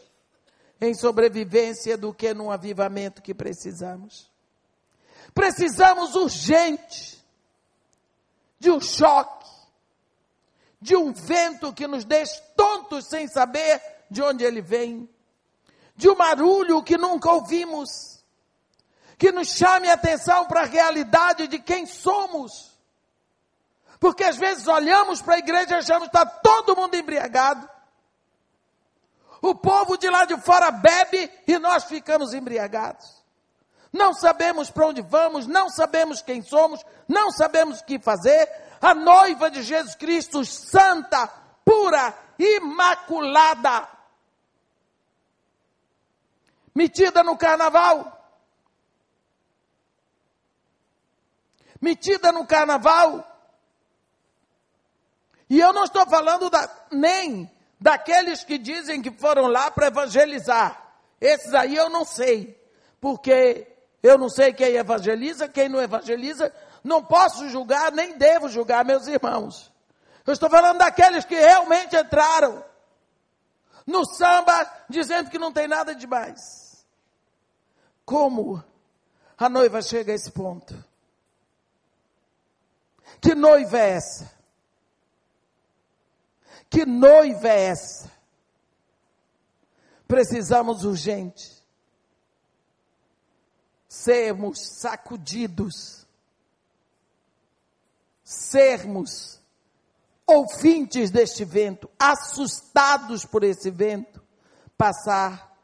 em 0.80 0.94
sobrevivência 0.94 1.98
do 1.98 2.14
que 2.14 2.34
num 2.34 2.50
avivamento 2.50 3.22
que 3.22 3.34
precisamos. 3.34 4.32
Precisamos 5.34 6.16
urgente 6.16 7.22
de 8.58 8.72
um 8.72 8.80
choque, 8.80 9.50
de 10.80 10.96
um 10.96 11.12
vento 11.12 11.74
que 11.74 11.88
nos 11.88 12.06
deixe 12.06 12.40
tontos 12.56 13.08
sem 13.08 13.28
saber 13.28 13.82
de 14.10 14.22
onde 14.22 14.46
ele 14.46 14.62
vem 14.62 15.10
de 16.00 16.08
um 16.10 16.16
barulho 16.16 16.82
que 16.82 16.98
nunca 16.98 17.30
ouvimos, 17.30 18.24
que 19.18 19.34
nos 19.34 19.50
chame 19.50 19.90
a 19.90 19.96
atenção 19.96 20.46
para 20.46 20.62
a 20.62 20.66
realidade 20.66 21.46
de 21.50 21.60
quem 21.60 21.86
somos. 21.86 22.69
Porque 24.00 24.24
às 24.24 24.38
vezes 24.38 24.68
olhamos 24.68 25.22
para 25.22 25.36
a 25.36 25.40
igreja 25.40 25.76
e 25.76 25.80
achamos 25.80 26.10
que 26.10 26.18
está 26.18 26.26
todo 26.26 26.76
mundo 26.76 26.96
embriagado. 26.96 27.70
O 29.42 29.54
povo 29.56 29.98
de 29.98 30.10
lá 30.10 30.26
de 30.26 30.38
fora 30.42 30.72
bebe 30.72 31.32
e 31.48 31.58
nós 31.60 31.86
ficamos 31.86 32.34
embriagados. 32.34 33.20
Não 33.92 34.14
sabemos 34.14 34.70
para 34.70 34.88
onde 34.88 35.02
vamos, 35.02 35.48
não 35.48 35.70
sabemos 35.70 36.22
quem 36.22 36.42
somos, 36.42 36.86
não 37.08 37.32
sabemos 37.32 37.80
o 37.80 37.86
que 37.86 38.00
fazer. 38.00 38.48
A 38.82 38.94
noiva 38.94 39.50
de 39.50 39.64
Jesus 39.64 39.96
Cristo, 39.96 40.46
santa, 40.46 41.28
pura, 41.66 42.14
imaculada, 42.38 43.88
metida 46.74 47.24
no 47.24 47.38
carnaval. 47.38 48.16
Metida 51.82 52.32
no 52.32 52.46
carnaval. 52.46 53.29
E 55.50 55.60
eu 55.60 55.74
não 55.74 55.84
estou 55.84 56.06
falando 56.06 56.50
da, 56.50 56.70
nem 56.92 57.50
daqueles 57.80 58.44
que 58.44 58.58
dizem 58.58 59.02
que 59.02 59.12
foram 59.12 59.48
lá 59.48 59.72
para 59.72 59.88
evangelizar. 59.88 60.94
Esses 61.20 61.54
aí 61.54 61.76
eu 61.76 61.90
não 61.90 62.06
sei, 62.06 62.56
porque 63.02 63.68
eu 64.04 64.18
não 64.18 64.30
sei 64.30 64.54
quem 64.54 64.76
evangeliza, 64.76 65.48
quem 65.48 65.68
não 65.68 65.82
evangeliza. 65.82 66.54
Não 66.84 67.04
posso 67.04 67.50
julgar, 67.50 67.92
nem 67.92 68.18
devo 68.18 68.48
julgar 68.48 68.86
meus 68.86 69.08
irmãos. 69.08 69.72
Eu 70.26 70.34
estou 70.34 70.50
falando 70.50 70.78
daqueles 70.78 71.26
que 71.26 71.36
realmente 71.36 71.98
entraram 71.98 72.64
no 73.86 74.06
samba 74.06 74.72
dizendo 74.88 75.30
que 75.30 75.40
não 75.40 75.52
tem 75.52 75.68
nada 75.68 75.96
demais. 75.96 76.86
Como 78.06 78.64
a 79.38 79.50
noiva 79.50 79.82
chega 79.82 80.12
a 80.12 80.16
esse 80.16 80.32
ponto? 80.32 80.86
Que 83.20 83.34
noiva 83.34 83.80
é 83.80 83.90
essa? 83.92 84.39
Que 86.70 86.86
noiva 86.86 87.48
é 87.48 87.66
essa? 87.66 88.12
Precisamos 90.08 90.84
urgente 90.84 91.60
sermos 93.90 94.60
sacudidos, 94.80 96.06
sermos 98.24 99.42
ouvintes 100.28 101.10
deste 101.10 101.44
vento, 101.44 101.90
assustados 101.98 103.26
por 103.26 103.44
esse 103.44 103.72
vento, 103.72 104.24
passar 104.78 105.58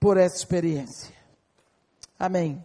por 0.00 0.16
essa 0.16 0.36
experiência. 0.36 1.14
Amém. 2.18 2.64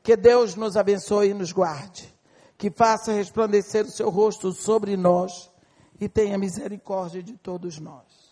Que 0.00 0.16
Deus 0.16 0.54
nos 0.54 0.76
abençoe 0.76 1.30
e 1.30 1.34
nos 1.34 1.50
guarde, 1.50 2.14
que 2.56 2.70
faça 2.70 3.12
resplandecer 3.12 3.84
o 3.84 3.90
seu 3.90 4.08
rosto 4.08 4.52
sobre 4.52 4.96
nós 4.96 5.50
e 6.00 6.08
tenha 6.08 6.38
misericórdia 6.38 7.22
de 7.22 7.34
todos 7.34 7.78
nós. 7.78 8.25